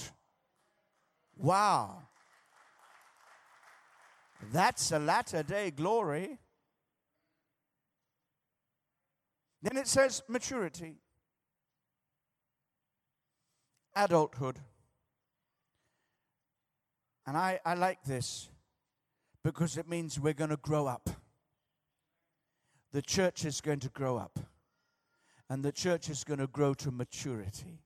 Wow. 1.37 2.03
That's 4.53 4.91
a 4.91 4.99
latter 4.99 5.41
day 5.41 5.71
glory. 5.71 6.37
Then 9.65 9.77
it 9.77 9.87
says 9.87 10.21
maturity, 10.27 10.99
adulthood. 13.95 14.59
And 17.25 17.35
I, 17.35 17.59
I 17.65 17.73
like 17.73 18.03
this 18.03 18.49
because 19.43 19.77
it 19.77 19.89
means 19.89 20.19
we're 20.19 20.33
going 20.33 20.51
to 20.51 20.57
grow 20.57 20.85
up. 20.85 21.09
The 22.93 23.01
church 23.01 23.43
is 23.43 23.59
going 23.59 23.79
to 23.79 23.89
grow 23.89 24.17
up. 24.17 24.37
And 25.49 25.65
the 25.65 25.71
church 25.71 26.11
is 26.11 26.23
going 26.23 26.41
to 26.41 26.47
grow 26.47 26.75
to 26.75 26.91
maturity. 26.91 27.81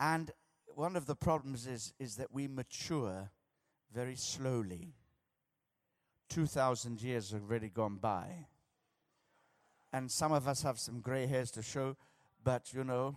And 0.00 0.32
one 0.66 0.96
of 0.96 1.06
the 1.06 1.14
problems 1.14 1.68
is, 1.68 1.94
is 2.00 2.16
that 2.16 2.34
we 2.34 2.48
mature 2.48 3.30
very 3.94 4.16
slowly. 4.16 4.94
2,000 6.30 7.00
years 7.00 7.30
have 7.30 7.42
already 7.42 7.68
gone 7.68 7.98
by 7.98 8.48
and 9.92 10.10
some 10.10 10.32
of 10.32 10.46
us 10.46 10.62
have 10.62 10.78
some 10.78 11.00
gray 11.00 11.26
hairs 11.26 11.50
to 11.52 11.62
show, 11.62 11.96
but 12.44 12.72
you 12.72 12.84
know, 12.84 13.16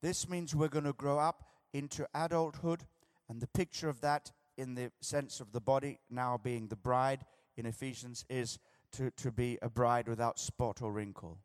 this 0.00 0.28
means 0.28 0.54
we're 0.54 0.68
going 0.68 0.84
to 0.84 0.92
grow 0.92 1.18
up 1.18 1.44
into 1.72 2.06
adulthood, 2.14 2.84
and 3.28 3.40
the 3.40 3.46
picture 3.46 3.88
of 3.88 4.00
that 4.00 4.32
in 4.58 4.74
the 4.74 4.90
sense 5.00 5.40
of 5.40 5.52
the 5.52 5.60
body 5.60 5.98
now 6.10 6.38
being 6.42 6.68
the 6.68 6.76
bride 6.76 7.24
in 7.56 7.66
Ephesians 7.66 8.24
is 8.28 8.58
to, 8.92 9.10
to 9.12 9.30
be 9.30 9.58
a 9.62 9.70
bride 9.70 10.08
without 10.08 10.38
spot 10.38 10.82
or 10.82 10.92
wrinkle. 10.92 11.38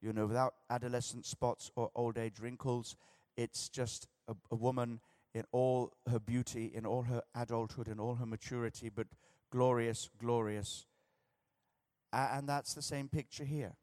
You 0.00 0.12
know, 0.12 0.26
without 0.26 0.54
adolescent 0.70 1.26
spots 1.26 1.70
or 1.74 1.90
old 1.94 2.18
age 2.18 2.38
wrinkles. 2.38 2.96
It's 3.36 3.68
just 3.68 4.06
a, 4.28 4.36
a 4.50 4.54
woman 4.54 5.00
in 5.34 5.44
all 5.52 5.92
her 6.08 6.20
beauty, 6.20 6.70
in 6.72 6.86
all 6.86 7.02
her 7.02 7.22
adulthood, 7.34 7.88
in 7.88 7.98
all 7.98 8.14
her 8.14 8.26
maturity, 8.26 8.88
but 8.88 9.08
glorious, 9.50 10.08
glorious 10.18 10.86
and 12.16 12.48
that's 12.48 12.74
the 12.74 12.82
same 12.82 13.08
picture 13.08 13.44
here. 13.44 13.74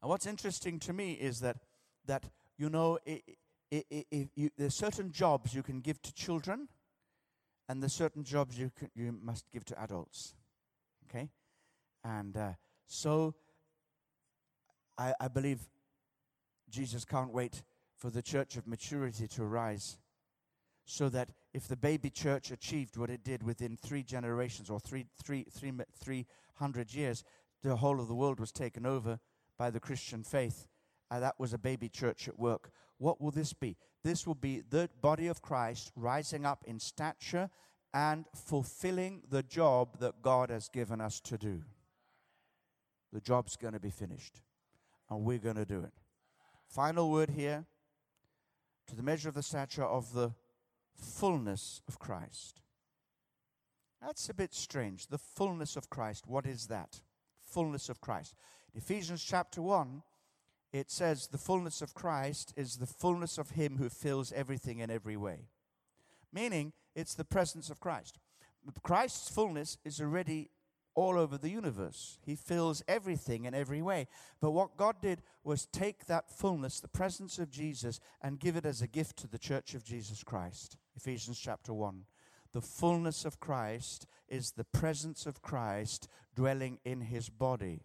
And 0.00 0.10
what's 0.10 0.26
interesting 0.26 0.78
to 0.80 0.92
me 0.92 1.12
is 1.12 1.40
that 1.40 1.56
that 2.06 2.24
you 2.56 2.70
know 2.70 2.98
i 3.06 3.22
i 3.72 3.84
i 3.92 4.04
i 4.12 4.28
you, 4.34 4.50
there's 4.56 4.74
certain 4.74 5.12
jobs 5.12 5.54
you 5.54 5.62
can 5.62 5.80
give 5.80 6.00
to 6.02 6.12
children, 6.12 6.68
and 7.68 7.82
there's 7.82 7.92
certain 7.94 8.24
jobs 8.24 8.58
you 8.58 8.70
can, 8.76 8.90
you 8.94 9.12
must 9.22 9.50
give 9.50 9.64
to 9.66 9.80
adults. 9.80 10.34
Okay, 11.08 11.30
and 12.04 12.36
uh, 12.36 12.52
so 12.86 13.34
I, 14.96 15.14
I 15.20 15.28
believe 15.28 15.60
Jesus 16.68 17.04
can't 17.04 17.32
wait 17.32 17.62
for 17.96 18.10
the 18.10 18.22
church 18.22 18.56
of 18.56 18.66
maturity 18.66 19.26
to 19.28 19.42
arise 19.42 19.98
so 20.90 21.10
that 21.10 21.28
if 21.52 21.68
the 21.68 21.76
baby 21.76 22.08
church 22.08 22.50
achieved 22.50 22.96
what 22.96 23.10
it 23.10 23.22
did 23.22 23.42
within 23.42 23.76
three 23.76 24.02
generations 24.02 24.70
or 24.70 24.80
three, 24.80 25.04
three, 25.22 25.44
three, 25.52 25.70
mi- 25.70 25.84
300 26.02 26.94
years, 26.94 27.22
the 27.62 27.76
whole 27.76 28.00
of 28.00 28.08
the 28.08 28.14
world 28.14 28.40
was 28.40 28.50
taken 28.50 28.86
over 28.86 29.20
by 29.58 29.68
the 29.68 29.80
Christian 29.80 30.24
faith. 30.24 30.66
And 31.10 31.22
that 31.22 31.38
was 31.38 31.52
a 31.52 31.58
baby 31.58 31.90
church 31.90 32.26
at 32.26 32.38
work. 32.38 32.70
What 32.96 33.20
will 33.20 33.30
this 33.30 33.52
be? 33.52 33.76
This 34.02 34.26
will 34.26 34.34
be 34.34 34.62
the 34.66 34.88
body 35.02 35.26
of 35.26 35.42
Christ 35.42 35.92
rising 35.94 36.46
up 36.46 36.64
in 36.66 36.80
stature 36.80 37.50
and 37.92 38.24
fulfilling 38.34 39.20
the 39.28 39.42
job 39.42 39.98
that 39.98 40.22
God 40.22 40.48
has 40.48 40.70
given 40.70 41.02
us 41.02 41.20
to 41.20 41.36
do. 41.36 41.64
The 43.12 43.20
job's 43.20 43.56
going 43.56 43.74
to 43.74 43.80
be 43.80 43.90
finished, 43.90 44.40
and 45.10 45.22
we're 45.22 45.38
going 45.38 45.56
to 45.56 45.66
do 45.66 45.80
it. 45.80 45.92
Final 46.66 47.10
word 47.10 47.28
here 47.28 47.66
to 48.86 48.96
the 48.96 49.02
measure 49.02 49.28
of 49.28 49.34
the 49.34 49.42
stature 49.42 49.84
of 49.84 50.14
the 50.14 50.32
fullness 51.00 51.80
of 51.88 51.98
Christ. 51.98 52.60
That's 54.00 54.28
a 54.28 54.34
bit 54.34 54.54
strange. 54.54 55.08
The 55.08 55.18
fullness 55.18 55.76
of 55.76 55.90
Christ. 55.90 56.26
What 56.26 56.46
is 56.46 56.66
that? 56.66 57.00
Fullness 57.40 57.88
of 57.88 58.00
Christ. 58.00 58.34
In 58.72 58.78
Ephesians 58.78 59.24
chapter 59.24 59.60
1, 59.60 60.02
it 60.72 60.90
says 60.90 61.26
the 61.26 61.38
fullness 61.38 61.82
of 61.82 61.94
Christ 61.94 62.52
is 62.56 62.76
the 62.76 62.86
fullness 62.86 63.38
of 63.38 63.50
Him 63.50 63.78
who 63.78 63.88
fills 63.88 64.32
everything 64.32 64.78
in 64.78 64.90
every 64.90 65.16
way. 65.16 65.48
Meaning, 66.32 66.72
it's 66.94 67.14
the 67.14 67.24
presence 67.24 67.70
of 67.70 67.80
Christ. 67.80 68.18
Christ's 68.82 69.30
fullness 69.30 69.78
is 69.84 70.00
already 70.00 70.50
all 70.98 71.16
over 71.16 71.38
the 71.38 71.48
universe. 71.48 72.18
He 72.26 72.34
fills 72.34 72.82
everything 72.88 73.44
in 73.44 73.54
every 73.54 73.80
way. 73.80 74.08
But 74.40 74.50
what 74.50 74.76
God 74.76 74.96
did 75.00 75.22
was 75.44 75.66
take 75.66 76.06
that 76.06 76.28
fullness, 76.28 76.80
the 76.80 76.88
presence 76.88 77.38
of 77.38 77.52
Jesus, 77.52 78.00
and 78.20 78.40
give 78.40 78.56
it 78.56 78.66
as 78.66 78.82
a 78.82 78.88
gift 78.88 79.16
to 79.18 79.28
the 79.28 79.38
church 79.38 79.74
of 79.74 79.84
Jesus 79.84 80.24
Christ. 80.24 80.76
Ephesians 80.96 81.38
chapter 81.38 81.72
1. 81.72 82.02
The 82.52 82.60
fullness 82.60 83.24
of 83.24 83.38
Christ 83.38 84.08
is 84.28 84.50
the 84.50 84.64
presence 84.64 85.24
of 85.24 85.40
Christ 85.40 86.08
dwelling 86.34 86.80
in 86.84 87.02
his 87.02 87.28
body. 87.28 87.84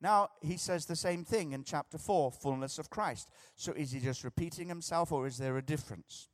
Now, 0.00 0.30
he 0.40 0.56
says 0.56 0.86
the 0.86 0.96
same 0.96 1.26
thing 1.26 1.52
in 1.52 1.62
chapter 1.62 1.98
4, 1.98 2.32
fullness 2.32 2.78
of 2.78 2.88
Christ. 2.88 3.28
So 3.54 3.72
is 3.72 3.92
he 3.92 4.00
just 4.00 4.24
repeating 4.24 4.68
himself 4.68 5.12
or 5.12 5.26
is 5.26 5.36
there 5.36 5.58
a 5.58 5.62
difference? 5.62 6.30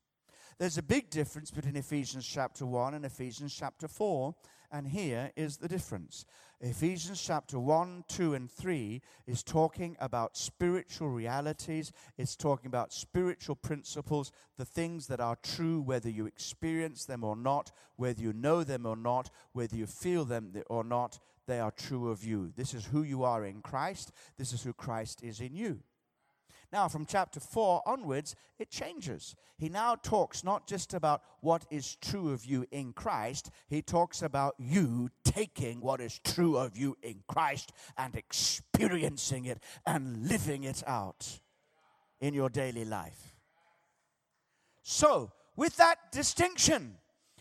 There's 0.58 0.78
a 0.78 0.82
big 0.82 1.10
difference 1.10 1.50
between 1.50 1.76
Ephesians 1.76 2.26
chapter 2.26 2.64
1 2.64 2.94
and 2.94 3.04
Ephesians 3.04 3.52
chapter 3.52 3.88
4. 3.88 4.34
And 4.70 4.88
here 4.88 5.30
is 5.36 5.56
the 5.56 5.68
difference. 5.68 6.24
Ephesians 6.60 7.22
chapter 7.22 7.58
1, 7.58 8.04
2, 8.08 8.34
and 8.34 8.50
3 8.50 9.00
is 9.26 9.42
talking 9.42 9.96
about 10.00 10.36
spiritual 10.36 11.08
realities. 11.08 11.92
It's 12.16 12.34
talking 12.34 12.66
about 12.66 12.92
spiritual 12.92 13.54
principles, 13.54 14.32
the 14.56 14.64
things 14.64 15.06
that 15.06 15.20
are 15.20 15.36
true, 15.42 15.80
whether 15.80 16.10
you 16.10 16.26
experience 16.26 17.04
them 17.04 17.22
or 17.22 17.36
not, 17.36 17.70
whether 17.96 18.20
you 18.20 18.32
know 18.32 18.64
them 18.64 18.86
or 18.86 18.96
not, 18.96 19.30
whether 19.52 19.76
you 19.76 19.86
feel 19.86 20.24
them 20.24 20.52
or 20.68 20.82
not, 20.82 21.20
they 21.46 21.60
are 21.60 21.70
true 21.70 22.10
of 22.10 22.24
you. 22.24 22.52
This 22.56 22.74
is 22.74 22.86
who 22.86 23.02
you 23.02 23.22
are 23.24 23.44
in 23.44 23.62
Christ. 23.62 24.12
This 24.36 24.52
is 24.52 24.62
who 24.62 24.72
Christ 24.72 25.22
is 25.22 25.40
in 25.40 25.54
you. 25.54 25.80
Now, 26.70 26.88
from 26.88 27.06
chapter 27.06 27.40
4 27.40 27.82
onwards, 27.86 28.36
it 28.58 28.70
changes. 28.70 29.34
He 29.56 29.70
now 29.70 29.94
talks 29.94 30.44
not 30.44 30.66
just 30.66 30.92
about 30.92 31.22
what 31.40 31.64
is 31.70 31.96
true 31.96 32.30
of 32.30 32.44
you 32.44 32.66
in 32.70 32.92
Christ, 32.92 33.50
he 33.68 33.80
talks 33.80 34.20
about 34.20 34.54
you 34.58 35.08
taking 35.24 35.80
what 35.80 36.00
is 36.00 36.20
true 36.22 36.58
of 36.58 36.76
you 36.76 36.96
in 37.02 37.22
Christ 37.26 37.72
and 37.96 38.14
experiencing 38.14 39.46
it 39.46 39.62
and 39.86 40.28
living 40.28 40.64
it 40.64 40.82
out 40.86 41.40
in 42.20 42.34
your 42.34 42.50
daily 42.50 42.84
life. 42.84 43.36
So, 44.82 45.32
with 45.56 45.76
that 45.76 46.12
distinction 46.12 46.96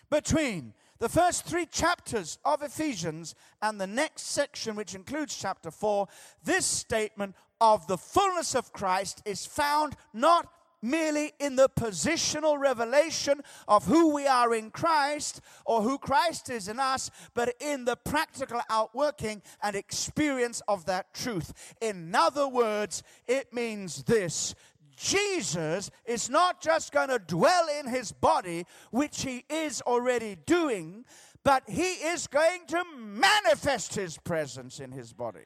between 0.10 0.74
the 1.00 1.10
first 1.10 1.46
three 1.46 1.66
chapters 1.66 2.38
of 2.44 2.62
Ephesians 2.62 3.36
and 3.62 3.80
the 3.80 3.88
next 3.88 4.24
section, 4.24 4.76
which 4.76 4.96
includes 4.96 5.36
chapter 5.36 5.72
4, 5.72 6.08
this 6.44 6.66
statement 6.66 7.36
of 7.60 7.88
the 7.88 7.98
fullness 7.98 8.56
of 8.56 8.74
Christ 8.74 9.22
is 9.26 9.46
found 9.46 9.96
not 10.14 10.52
merely 10.82 11.34
in 11.40 11.56
the 11.56 11.70
positional 11.70 12.60
revelation 12.60 13.42
of 13.68 13.86
who 13.86 14.14
we 14.14 14.28
are 14.28 14.54
in 14.54 14.70
Christ 14.70 15.42
or 15.66 15.82
who 15.82 15.98
Christ 15.98 16.50
is 16.50 16.68
in 16.68 16.80
us, 16.80 17.10
but 17.34 17.56
in 17.60 17.86
the 17.86 17.96
practical 17.96 18.62
outworking 18.70 19.42
and 19.62 19.76
experience 19.76 20.62
of 20.68 20.86
that 20.86 21.14
truth. 21.14 21.76
In 21.82 22.14
other 22.14 22.48
words, 22.48 23.04
it 23.28 23.54
means 23.54 24.04
this 24.04 24.54
Jesus 24.98 25.92
is 26.06 26.30
not 26.30 26.60
just 26.60 26.92
going 26.92 27.10
to 27.10 27.20
dwell 27.20 27.68
in 27.80 27.88
his 27.88 28.12
body, 28.12 28.66
which 28.92 29.22
he 29.22 29.46
is 29.48 29.80
already 29.82 30.36
doing, 30.46 31.06
but 31.44 31.64
he 31.70 31.84
is 31.84 32.26
going 32.28 32.66
to 32.68 32.84
manifest 32.98 33.94
his 33.96 34.18
presence 34.18 34.80
in 34.80 34.92
his 34.92 35.14
body. 35.14 35.46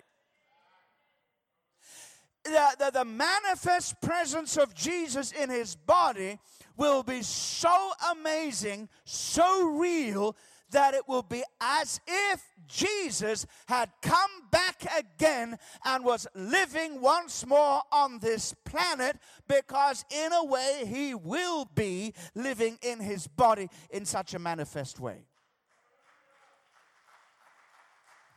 The, 2.44 2.76
the, 2.80 2.92
the 2.92 3.06
manifest 3.06 4.02
presence 4.02 4.58
of 4.58 4.74
Jesus 4.74 5.32
in 5.32 5.50
his 5.50 5.76
body 5.76 6.40
will 6.78 7.04
be 7.04 7.22
so 7.22 7.92
amazing, 8.12 8.90
so 9.04 9.68
real, 9.68 10.36
that 10.72 10.94
it 10.94 11.08
will 11.08 11.24
be 11.24 11.44
as 11.60 12.00
if 12.08 12.42
Jesus 12.68 13.46
had 13.68 13.90
come 14.02 14.32
back 14.52 14.86
again 14.98 15.58
and 15.86 16.04
was 16.04 16.28
living 16.34 17.02
once 17.02 17.46
more 17.46 17.82
on 17.92 18.20
this 18.20 18.54
planet 18.66 19.18
because, 19.48 20.06
in 20.10 20.32
a 20.34 20.46
way, 20.46 20.84
he 20.86 21.14
will 21.14 21.66
be 21.76 22.14
living 22.34 22.78
in 22.82 23.00
his 23.00 23.28
body 23.28 23.70
in 23.90 24.06
such 24.06 24.34
a 24.34 24.40
manifest 24.40 25.00
way. 25.00 25.26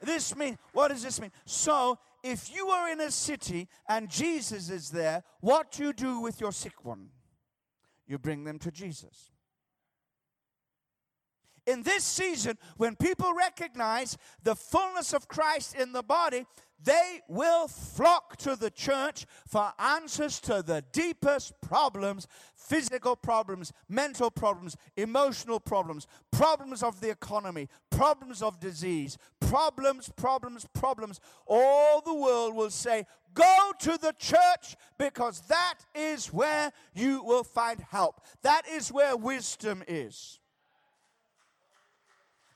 This 0.03 0.37
means, 0.37 0.59
what 0.72 0.89
does 0.89 1.03
this 1.03 1.20
mean? 1.20 1.32
So, 1.47 1.99
if 2.22 2.55
you 2.55 2.68
are 2.68 2.91
in 2.91 3.01
a 3.01 3.11
city 3.11 3.68
and 3.89 4.11
Jesus 4.11 4.70
is 4.70 4.91
there, 4.91 5.22
what 5.41 5.72
do 5.72 5.85
you 5.85 5.93
do 5.93 6.20
with 6.20 6.41
your 6.41 6.53
sick 6.53 6.85
one? 6.85 7.09
You 8.07 8.18
bring 8.18 8.45
them 8.45 8.59
to 8.61 8.70
Jesus 8.70 9.30
in 11.67 11.83
this 11.83 12.05
season, 12.05 12.59
when 12.77 12.97
people 12.97 13.33
recognize 13.35 14.17
the 14.43 14.55
fullness 14.55 15.12
of 15.12 15.29
Christ 15.29 15.75
in 15.75 15.93
the 15.93 16.03
body, 16.03 16.47
they 16.83 17.21
will 17.29 17.67
flock 17.67 18.37
to 18.39 18.57
the 18.57 18.71
church 18.71 19.25
for 19.47 19.73
answers 19.79 20.39
to 20.41 20.62
the 20.62 20.85
deepest 20.93 21.55
problems 21.61 22.27
physical 22.55 23.15
problems, 23.15 23.73
mental 23.91 24.31
problems, 24.31 24.75
emotional 24.97 25.61
problems, 25.61 26.07
problems 26.31 26.83
of 26.83 26.99
the 27.01 27.11
economy, 27.11 27.69
problems 27.91 28.41
of 28.41 28.59
disease, 28.59 29.19
problems, 29.39 30.11
problems, 30.17 30.67
problems. 30.73 31.21
All 31.47 32.01
the 32.01 32.15
world 32.15 32.55
will 32.55 32.71
say, 32.71 33.05
Go 33.35 33.73
to 33.81 33.99
the 33.99 34.15
church 34.19 34.77
because 34.97 35.41
that 35.49 35.81
is 35.95 36.33
where 36.33 36.73
you 36.95 37.23
will 37.23 37.45
find 37.45 37.81
help. 37.91 38.21
That 38.43 38.62
is 38.69 38.93
where 38.93 39.17
wisdom 39.17 39.83
is. 39.89 40.39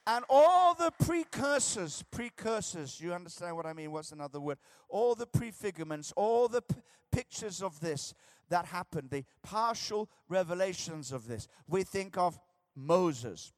And 0.09 0.25
all 0.31 0.73
the 0.73 0.91
precursors, 1.05 2.03
precursors, 2.11 2.99
you 2.99 3.13
understand 3.13 3.55
what 3.55 3.67
I 3.67 3.75
mean? 3.75 3.93
What's 3.93 4.11
another 4.11 4.41
word? 4.41 4.57
All 4.89 5.15
the 5.15 5.27
prefigurements, 5.27 6.15
all 6.17 6.49
the 6.49 6.63
p- 6.63 6.77
pictures 7.13 7.63
of 7.63 7.79
this 7.81 8.15
that 8.49 8.65
happened, 8.65 9.11
the 9.11 9.27
partial 9.43 10.09
revelations 10.31 11.13
of 11.13 11.29
this. 11.29 11.47
We 11.69 11.83
think 11.83 12.17
of 12.17 12.39
Moses. 12.75 13.53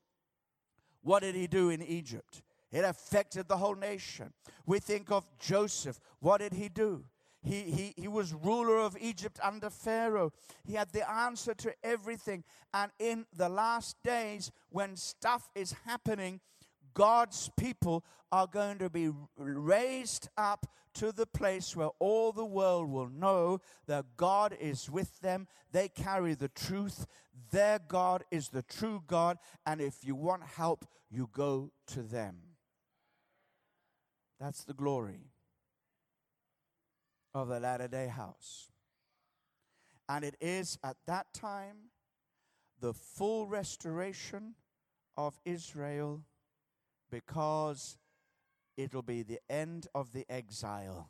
What 1.03 1.23
did 1.23 1.37
he 1.37 1.47
do 1.47 1.71
in 1.71 1.83
Egypt? 1.83 2.43
It 2.73 2.85
affected 2.85 3.47
the 3.47 3.57
whole 3.57 3.77
nation. 3.77 4.33
We 4.67 4.81
think 4.81 5.13
of 5.13 5.25
Joseph. 5.39 6.01
What 6.19 6.39
did 6.39 6.55
he 6.55 6.69
do? 6.69 7.05
He, 7.43 7.63
he, 7.63 7.95
he 7.97 8.09
was 8.09 8.35
ruler 8.35 8.79
of 8.79 8.97
Egypt 9.01 9.39
under 9.43 9.71
Pharaoh. 9.71 10.33
He 10.65 10.75
had 10.75 10.93
the 10.93 11.09
answer 11.11 11.55
to 11.55 11.75
everything. 11.83 12.45
And 12.75 12.93
in 12.99 13.25
the 13.35 13.49
last 13.49 13.97
days, 14.05 14.51
when 14.69 14.97
stuff 14.97 15.49
is 15.55 15.75
happening, 15.87 16.41
God's 16.93 17.51
people 17.57 18.05
are 18.31 18.47
going 18.47 18.79
to 18.79 18.91
be 18.91 19.11
raised 19.39 20.29
up 20.37 20.67
to 20.93 21.13
the 21.13 21.27
place 21.27 21.75
where 21.75 21.91
all 21.99 22.33
the 22.33 22.45
world 22.45 22.91
will 22.91 23.09
know 23.09 23.61
that 23.87 24.05
God 24.17 24.55
is 24.61 24.91
with 24.91 25.21
them. 25.21 25.47
They 25.73 25.89
carry 25.89 26.35
the 26.35 26.49
truth. 26.49 27.07
Their 27.53 27.79
God 27.79 28.25
is 28.31 28.49
the 28.49 28.63
true 28.63 29.03
God. 29.07 29.39
And 29.65 29.81
if 29.81 30.05
you 30.05 30.15
want 30.15 30.43
help, 30.43 30.85
you 31.11 31.31
go 31.33 31.71
to 31.89 32.03
them. 32.03 32.37
That's 34.39 34.65
the 34.65 34.75
glory 34.75 35.30
of 37.35 37.49
the 37.49 37.61
latter 37.61 37.89
day 37.89 38.09
house. 38.09 38.71
And 40.09 40.25
it 40.25 40.37
is 40.41 40.79
at 40.83 40.97
that 41.07 41.33
time 41.33 41.91
the 42.81 42.93
full 42.93 43.47
restoration 43.47 44.55
of 45.17 45.39
Israel 45.45 46.25
because 47.11 47.97
it'll 48.77 49.03
be 49.03 49.23
the 49.23 49.41
end 49.49 49.87
of 49.95 50.13
the 50.13 50.25
exile. 50.29 51.09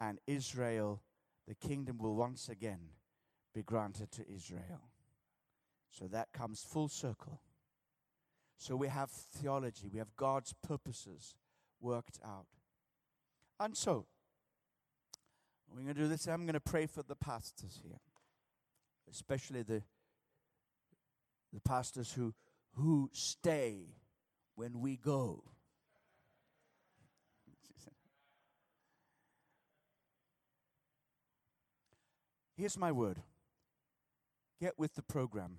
And 0.00 0.18
Israel, 0.26 1.02
the 1.46 1.54
kingdom 1.54 1.98
will 1.98 2.14
once 2.14 2.48
again 2.48 2.80
be 3.54 3.62
granted 3.62 4.10
to 4.12 4.24
Israel. 4.28 4.90
So 5.90 6.06
that 6.06 6.32
comes 6.32 6.62
full 6.62 6.88
circle. 6.88 7.40
So 8.56 8.76
we 8.76 8.88
have 8.88 9.10
theology, 9.10 9.88
we 9.92 9.98
have 9.98 10.14
God's 10.16 10.54
purposes 10.66 11.34
worked 11.80 12.18
out. 12.24 12.46
And 13.58 13.76
so, 13.76 14.06
we're 15.70 15.82
going 15.82 15.94
to 15.94 16.00
do 16.02 16.08
this. 16.08 16.26
I'm 16.26 16.42
going 16.42 16.54
to 16.54 16.60
pray 16.60 16.86
for 16.86 17.02
the 17.02 17.14
pastors 17.14 17.80
here, 17.82 18.00
especially 19.10 19.62
the, 19.62 19.82
the 21.52 21.60
pastors 21.60 22.12
who, 22.12 22.34
who 22.74 23.08
stay 23.12 23.94
when 24.54 24.80
we 24.80 24.96
go. 24.96 25.44
Here's 32.56 32.76
my 32.76 32.92
word 32.92 33.22
get 34.60 34.78
with 34.78 34.94
the 34.94 35.02
program. 35.02 35.56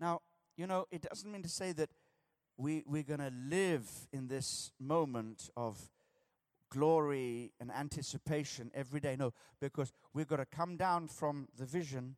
Now, 0.00 0.22
you 0.56 0.66
know, 0.66 0.86
it 0.90 1.02
doesn't 1.02 1.30
mean 1.30 1.42
to 1.42 1.48
say 1.48 1.72
that 1.72 1.90
we, 2.56 2.82
we're 2.86 3.02
going 3.02 3.20
to 3.20 3.32
live 3.48 3.90
in 4.12 4.28
this 4.28 4.72
moment 4.80 5.50
of 5.56 5.90
glory 6.74 7.52
and 7.60 7.70
anticipation 7.70 8.70
every 8.74 9.00
day. 9.00 9.16
No, 9.16 9.32
because 9.60 9.92
we've 10.12 10.26
got 10.26 10.36
to 10.36 10.46
come 10.46 10.76
down 10.76 11.08
from 11.08 11.48
the 11.56 11.64
vision 11.64 12.16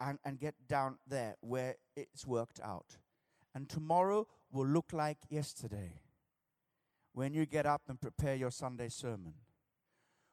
and, 0.00 0.18
and 0.24 0.38
get 0.38 0.54
down 0.68 0.98
there 1.06 1.36
where 1.40 1.76
it's 1.96 2.26
worked 2.26 2.60
out. 2.62 2.98
And 3.54 3.68
tomorrow 3.68 4.26
will 4.52 4.66
look 4.66 4.92
like 4.92 5.18
yesterday 5.30 6.00
when 7.12 7.32
you 7.32 7.46
get 7.46 7.66
up 7.66 7.82
and 7.88 8.00
prepare 8.00 8.34
your 8.34 8.50
Sunday 8.50 8.88
sermon. 8.88 9.34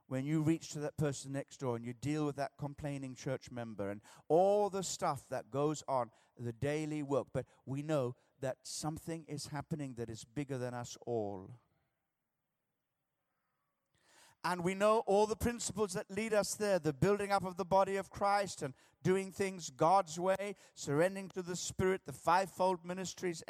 When 0.07 0.23
you 0.26 0.43
reach 0.43 0.69
to 0.73 0.80
that 0.80 0.97
person 0.97 1.32
next 1.32 1.61
door 1.61 1.78
and 1.78 1.84
you 1.84 1.93
deal 1.93 2.28
with 2.28 2.36
that 2.36 2.51
complaining 2.59 3.15
church 3.15 3.49
member 3.49 3.89
and 3.89 4.01
all 4.28 4.69
the 4.69 4.84
stuff 4.84 5.26
that 5.32 5.49
goes 5.49 5.82
on, 5.88 6.11
the 6.38 6.53
daily 6.53 7.01
work. 7.01 7.28
But 7.34 7.45
we 7.65 7.82
know 7.82 8.15
that 8.41 8.57
something 8.61 9.26
is 9.28 9.47
happening 9.47 9.95
that 9.97 10.09
is 10.09 10.23
bigger 10.23 10.59
than 10.59 10.76
us 10.76 10.95
all. 11.07 11.49
And 14.48 14.64
we 14.64 14.76
know 14.76 15.00
all 15.08 15.26
the 15.26 15.36
principles 15.36 15.93
that 15.93 16.06
lead 16.12 16.32
us 16.32 16.54
there 16.54 16.78
the 16.78 16.93
building 16.93 17.32
up 17.32 17.43
of 17.43 17.58
the 17.58 17.66
body 17.66 17.96
of 17.96 18.12
Christ 18.12 18.62
and 18.62 18.76
doing 19.02 19.32
things 19.32 19.72
God's 19.72 20.20
way, 20.20 20.56
surrendering 20.76 21.30
to 21.30 21.41
the 21.41 21.56
Spirit, 21.56 22.02
the 22.06 22.14
fivefold 22.14 22.86
ministries, 22.86 23.43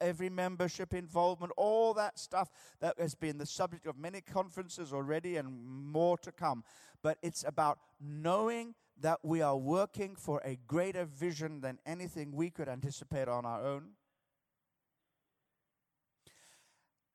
every 0.00 0.28
membership 0.28 0.92
involvement, 0.92 1.52
all 1.56 1.94
that 1.94 2.18
stuff 2.18 2.50
that 2.80 2.98
has 2.98 3.14
been 3.14 3.38
the 3.38 3.46
subject 3.46 3.86
of 3.86 3.96
many 3.96 4.20
conferences 4.20 4.92
already 4.92 5.36
and 5.36 5.64
more 5.64 6.18
to 6.18 6.32
come. 6.32 6.64
But 7.00 7.18
it's 7.22 7.44
about 7.46 7.78
knowing 8.00 8.74
that 9.00 9.20
we 9.22 9.42
are 9.42 9.56
working 9.56 10.16
for 10.16 10.42
a 10.44 10.58
greater 10.66 11.04
vision 11.04 11.60
than 11.60 11.78
anything 11.86 12.32
we 12.32 12.50
could 12.50 12.68
anticipate 12.68 13.28
on 13.28 13.46
our 13.46 13.64
own. 13.64 13.90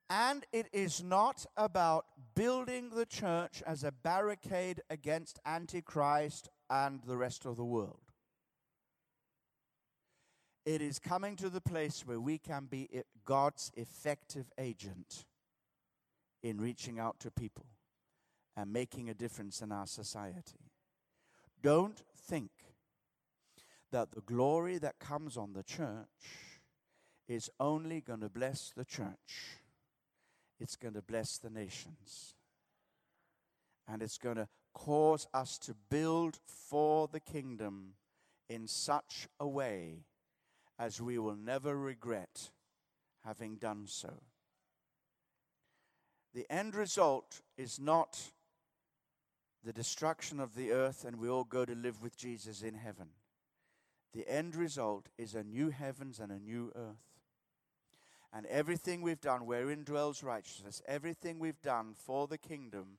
And 0.10 0.46
it 0.52 0.68
is 0.72 1.02
not 1.04 1.46
about 1.58 2.06
building 2.36 2.92
the 2.92 3.06
church 3.06 3.64
as 3.66 3.84
a 3.84 3.92
barricade 3.92 4.82
against 4.90 5.40
Antichrist 5.46 6.50
and 6.70 7.02
the 7.08 7.18
rest 7.18 7.46
of 7.46 7.56
the 7.58 7.66
world. 7.66 8.00
It 10.66 10.82
is 10.82 11.00
coming 11.00 11.36
to 11.38 11.50
the 11.50 11.62
place 11.62 12.04
where 12.06 12.20
we 12.20 12.38
can 12.38 12.66
be 12.66 12.90
God's 13.24 13.72
effective 13.76 14.52
agent 14.58 15.26
in 16.44 16.60
reaching 16.60 17.00
out 17.00 17.20
to 17.20 17.32
people 17.32 17.66
and 18.56 18.72
making 18.72 19.10
a 19.10 19.14
difference 19.14 19.62
in 19.62 19.72
our 19.72 19.88
society. 19.88 20.72
Don't 21.62 22.02
think 22.28 22.52
that 23.92 24.12
the 24.12 24.22
glory 24.22 24.78
that 24.78 25.00
comes 25.00 25.38
on 25.38 25.54
the 25.54 25.64
church 25.64 26.08
is 27.28 27.50
only 27.60 28.02
going 28.02 28.20
to 28.22 28.30
bless 28.30 28.72
the 28.76 28.86
church 28.86 29.60
it's 30.66 30.76
going 30.76 30.96
to 30.96 31.02
bless 31.04 31.38
the 31.38 31.52
nations. 31.52 32.34
And 33.88 34.02
it's 34.02 34.18
going 34.18 34.38
to 34.38 34.48
cause 34.74 35.28
us 35.32 35.60
to 35.60 35.76
build 35.92 36.40
for 36.48 37.08
the 37.08 37.20
kingdom 37.20 37.94
in 38.50 38.66
such 38.68 39.28
a 39.40 39.48
way 39.48 40.06
as 40.80 41.00
we 41.00 41.20
will 41.20 41.36
never 41.36 41.78
regret 41.78 42.50
having 43.24 43.58
done 43.58 43.84
so. 43.86 44.24
The 46.34 46.48
end 46.50 46.74
result 46.74 47.42
is 47.60 47.80
not 47.80 48.32
the 49.64 49.72
destruction 49.72 50.40
of 50.40 50.56
the 50.56 50.72
earth 50.72 51.06
and 51.06 51.20
we 51.20 51.30
all 51.30 51.44
go 51.44 51.64
to 51.64 51.76
live 51.76 52.02
with 52.02 52.18
Jesus 52.18 52.64
in 52.64 52.74
heaven. 52.74 53.10
The 54.16 54.28
end 54.28 54.56
result 54.56 55.10
is 55.16 55.36
a 55.36 55.44
new 55.44 55.70
heavens 55.70 56.20
and 56.20 56.32
a 56.32 56.40
new 56.40 56.72
earth. 56.76 57.15
And 58.36 58.46
everything 58.48 59.02
we've 59.02 59.22
done, 59.22 59.46
wherein 59.46 59.86
dwells 59.86 60.22
righteousness, 60.22 60.82
everything 60.86 61.40
we've 61.40 61.62
done 61.62 61.94
for 61.96 62.28
the 62.28 62.38
kingdom 62.38 62.98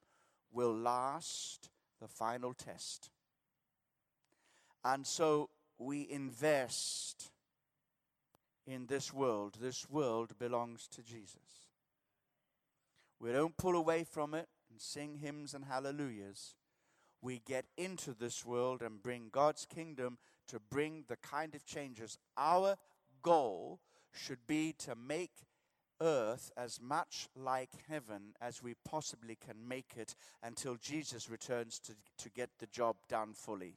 will 0.50 0.74
last 0.74 1.68
the 2.00 2.08
final 2.08 2.54
test. 2.54 3.10
And 4.82 5.06
so 5.06 5.50
we 5.78 6.08
invest 6.08 7.30
in 8.66 8.86
this 8.86 9.12
world. 9.12 9.58
This 9.60 9.90
world 9.90 10.38
belongs 10.38 10.88
to 10.88 11.02
Jesus. 11.02 11.66
We 13.20 13.30
don't 13.32 13.58
pull 13.58 13.76
away 13.76 14.04
from 14.04 14.32
it 14.32 14.48
and 14.70 14.80
sing 14.80 15.16
hymns 15.16 15.52
and 15.52 15.66
hallelujahs. 15.66 16.54
We 17.20 17.42
get 17.46 17.66
into 17.76 18.14
this 18.14 18.46
world 18.46 18.80
and 18.80 19.02
bring 19.02 19.28
God's 19.32 19.66
kingdom 19.66 20.16
to 20.48 20.60
bring 20.60 21.04
the 21.08 21.16
kind 21.16 21.54
of 21.54 21.66
changes. 21.66 22.16
Our 22.38 22.76
goal 23.22 23.80
should 24.16 24.46
be 24.46 24.72
to 24.78 24.94
make 24.94 25.32
earth 26.00 26.50
as 26.56 26.80
much 26.80 27.28
like 27.34 27.70
heaven 27.88 28.34
as 28.40 28.62
we 28.62 28.74
possibly 28.84 29.36
can 29.36 29.68
make 29.68 29.92
it 29.96 30.14
until 30.42 30.76
Jesus 30.76 31.30
returns 31.30 31.78
to, 31.80 31.94
to 32.18 32.30
get 32.30 32.50
the 32.58 32.66
job 32.66 32.96
done 33.08 33.32
fully. 33.32 33.76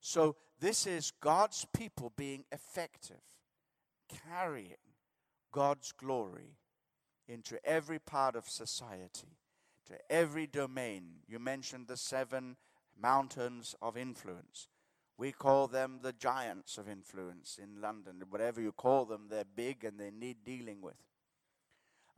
So, 0.00 0.36
this 0.58 0.86
is 0.86 1.12
God's 1.20 1.66
people 1.76 2.12
being 2.16 2.44
effective, 2.50 3.20
carrying 4.26 4.76
God's 5.52 5.92
glory 5.92 6.56
into 7.28 7.64
every 7.64 7.98
part 7.98 8.34
of 8.34 8.48
society, 8.48 9.36
to 9.86 9.94
every 10.10 10.46
domain. 10.46 11.20
You 11.28 11.38
mentioned 11.38 11.86
the 11.86 11.96
seven 11.96 12.56
mountains 13.00 13.74
of 13.80 13.96
influence. 13.96 14.68
We 15.20 15.32
call 15.32 15.66
them 15.66 15.98
the 16.00 16.14
giants 16.14 16.78
of 16.78 16.88
influence 16.88 17.58
in 17.62 17.82
London. 17.82 18.22
Whatever 18.30 18.62
you 18.62 18.72
call 18.72 19.04
them, 19.04 19.26
they're 19.28 19.44
big 19.44 19.84
and 19.84 20.00
they 20.00 20.10
need 20.10 20.38
dealing 20.46 20.80
with. 20.80 20.96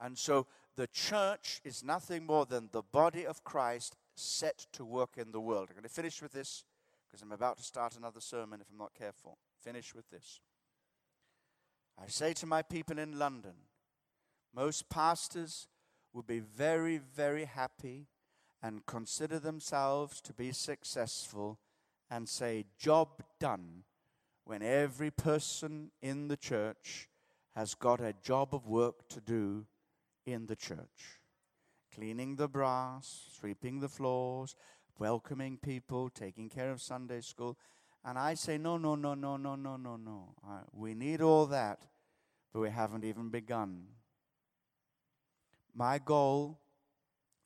And 0.01 0.17
so 0.17 0.47
the 0.77 0.87
church 0.87 1.61
is 1.65 1.83
nothing 1.83 2.25
more 2.25 2.47
than 2.47 2.69
the 2.71 2.83
body 2.83 3.27
of 3.27 3.43
Christ 3.43 3.97
set 4.15 4.69
to 4.75 4.85
work 4.85 5.17
in 5.17 5.33
the 5.33 5.41
world. 5.41 5.67
I'm 5.69 5.75
going 5.75 5.83
to 5.83 5.89
finish 5.89 6.23
with 6.23 6.31
this 6.31 6.63
because 7.05 7.23
I'm 7.23 7.33
about 7.33 7.57
to 7.57 7.65
start 7.65 7.97
another 7.97 8.21
sermon 8.21 8.61
if 8.61 8.69
I'm 8.71 8.79
not 8.79 8.95
careful. 8.95 9.37
Finish 9.61 9.97
with 9.97 10.09
this. 10.09 10.41
I 12.01 12.07
say 12.07 12.33
to 12.35 12.47
my 12.47 12.63
people 12.63 13.01
in 13.01 13.19
London, 13.19 13.55
most 14.55 14.89
pastors 14.89 15.67
will 16.13 16.23
be 16.23 16.39
very, 16.39 16.99
very 16.99 17.47
happy 17.47 18.07
and 18.63 18.87
consider 18.87 19.41
themselves 19.41 20.21
to 20.21 20.33
be 20.33 20.53
successful 20.53 21.59
and 22.13 22.29
say, 22.29 22.67
Job 22.79 23.09
done, 23.41 23.85
when 24.45 24.63
every 24.63 25.11
person 25.11 25.91
in 26.03 26.29
the 26.29 26.37
church 26.37 27.09
has 27.57 27.75
got 27.75 28.01
a 28.01 28.15
job 28.23 28.55
of 28.55 28.67
work 28.67 29.09
to 29.09 29.21
do 29.21 29.65
in 30.27 30.47
the 30.47 30.57
church. 30.57 31.21
Cleaning 31.95 32.37
the 32.37 32.49
brass, 32.49 33.31
sweeping 33.39 33.81
the 33.81 33.89
floors, 33.89 34.55
welcoming 34.99 35.57
people, 35.57 36.11
taking 36.11 36.51
care 36.51 36.71
of 36.71 36.83
Sunday 36.83 37.23
school. 37.23 37.57
And 38.05 38.19
I 38.19 38.35
say, 38.35 38.59
no, 38.59 38.77
no, 38.77 38.95
no, 38.95 39.15
no, 39.15 39.39
no, 39.39 39.57
no, 39.57 39.77
no, 39.77 39.97
no. 39.97 40.35
We 40.73 40.95
need 40.95 41.23
all 41.23 41.47
that, 41.47 41.81
but 42.53 42.61
we 42.61 42.71
haven't 42.71 43.05
even 43.05 43.31
begun. 43.31 43.85
My 45.75 45.99
goal 45.99 46.59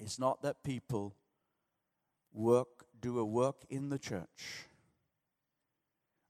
is 0.01 0.19
not 0.19 0.43
that 0.43 0.65
people 0.65 1.15
work, 2.33 2.86
do 3.01 3.19
a 3.19 3.25
work 3.25 3.65
in 3.69 3.89
the 3.89 3.99
church, 3.99 4.67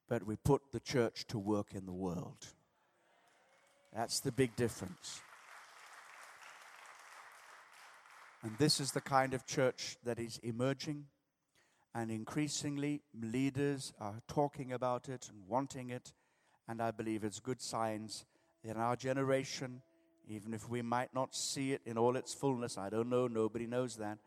but 0.08 0.26
we 0.26 0.36
put 0.36 0.62
the 0.72 0.80
church 0.80 1.26
to 1.28 1.38
work 1.38 1.74
in 1.74 1.86
the 1.86 1.92
world. 1.92 2.46
That's 3.94 4.20
the 4.20 4.32
big 4.32 4.54
difference. 4.56 5.20
And 8.42 8.56
this 8.58 8.78
is 8.78 8.92
the 8.92 9.00
kind 9.00 9.34
of 9.34 9.46
church 9.46 9.96
that 10.04 10.20
is 10.20 10.38
emerging, 10.42 11.06
and 11.94 12.10
increasingly 12.10 13.02
leaders 13.18 13.92
are 13.98 14.20
talking 14.28 14.72
about 14.72 15.08
it 15.08 15.28
and 15.30 15.48
wanting 15.48 15.90
it. 15.90 16.12
And 16.68 16.82
I 16.82 16.90
believe 16.90 17.24
it's 17.24 17.40
good 17.40 17.62
signs 17.62 18.24
in 18.62 18.76
our 18.76 18.96
generation, 18.96 19.82
even 20.28 20.52
if 20.52 20.68
we 20.68 20.82
might 20.82 21.14
not 21.14 21.34
see 21.34 21.72
it 21.72 21.80
in 21.86 21.96
all 21.96 22.16
its 22.16 22.34
fullness. 22.34 22.76
I 22.76 22.90
don't 22.90 23.08
know, 23.08 23.26
nobody 23.26 23.66
knows 23.66 23.96
that. 23.96 24.18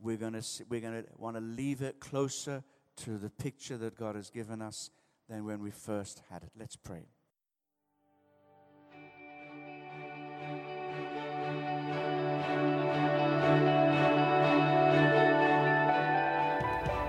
We're 0.00 0.16
going 0.16 0.34
to 0.34 0.44
we're 0.68 0.80
going 0.80 1.02
to 1.02 1.08
want 1.16 1.36
to 1.36 1.40
leave 1.40 1.82
it 1.82 2.00
closer 2.00 2.62
to 2.96 3.18
the 3.18 3.30
picture 3.30 3.76
that 3.78 3.96
God 3.96 4.16
has 4.16 4.30
given 4.30 4.62
us 4.62 4.90
than 5.28 5.44
when 5.44 5.60
we 5.60 5.70
first 5.70 6.22
had 6.30 6.42
it. 6.42 6.50
Let's 6.58 6.76
pray. 6.76 7.06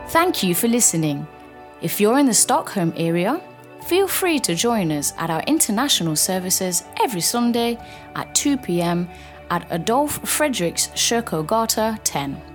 Thank 0.10 0.44
you 0.44 0.56
for 0.56 0.68
listening. 0.68 1.28
If 1.82 2.00
you're 2.00 2.18
in 2.18 2.26
the 2.26 2.34
Stockholm 2.34 2.94
area, 2.96 3.42
feel 3.86 4.08
free 4.08 4.40
to 4.40 4.56
join 4.56 4.92
us 4.92 5.14
at 5.18 5.30
our 5.30 5.42
international 5.42 6.16
services 6.16 6.86
every 7.02 7.22
Sunday 7.22 7.78
at 8.16 8.34
2 8.34 8.58
pm 8.58 9.10
at 9.50 9.68
Adolf 9.72 10.22
Fredriks 10.22 10.90
Kyrkogata 10.94 12.00
10. 12.04 12.55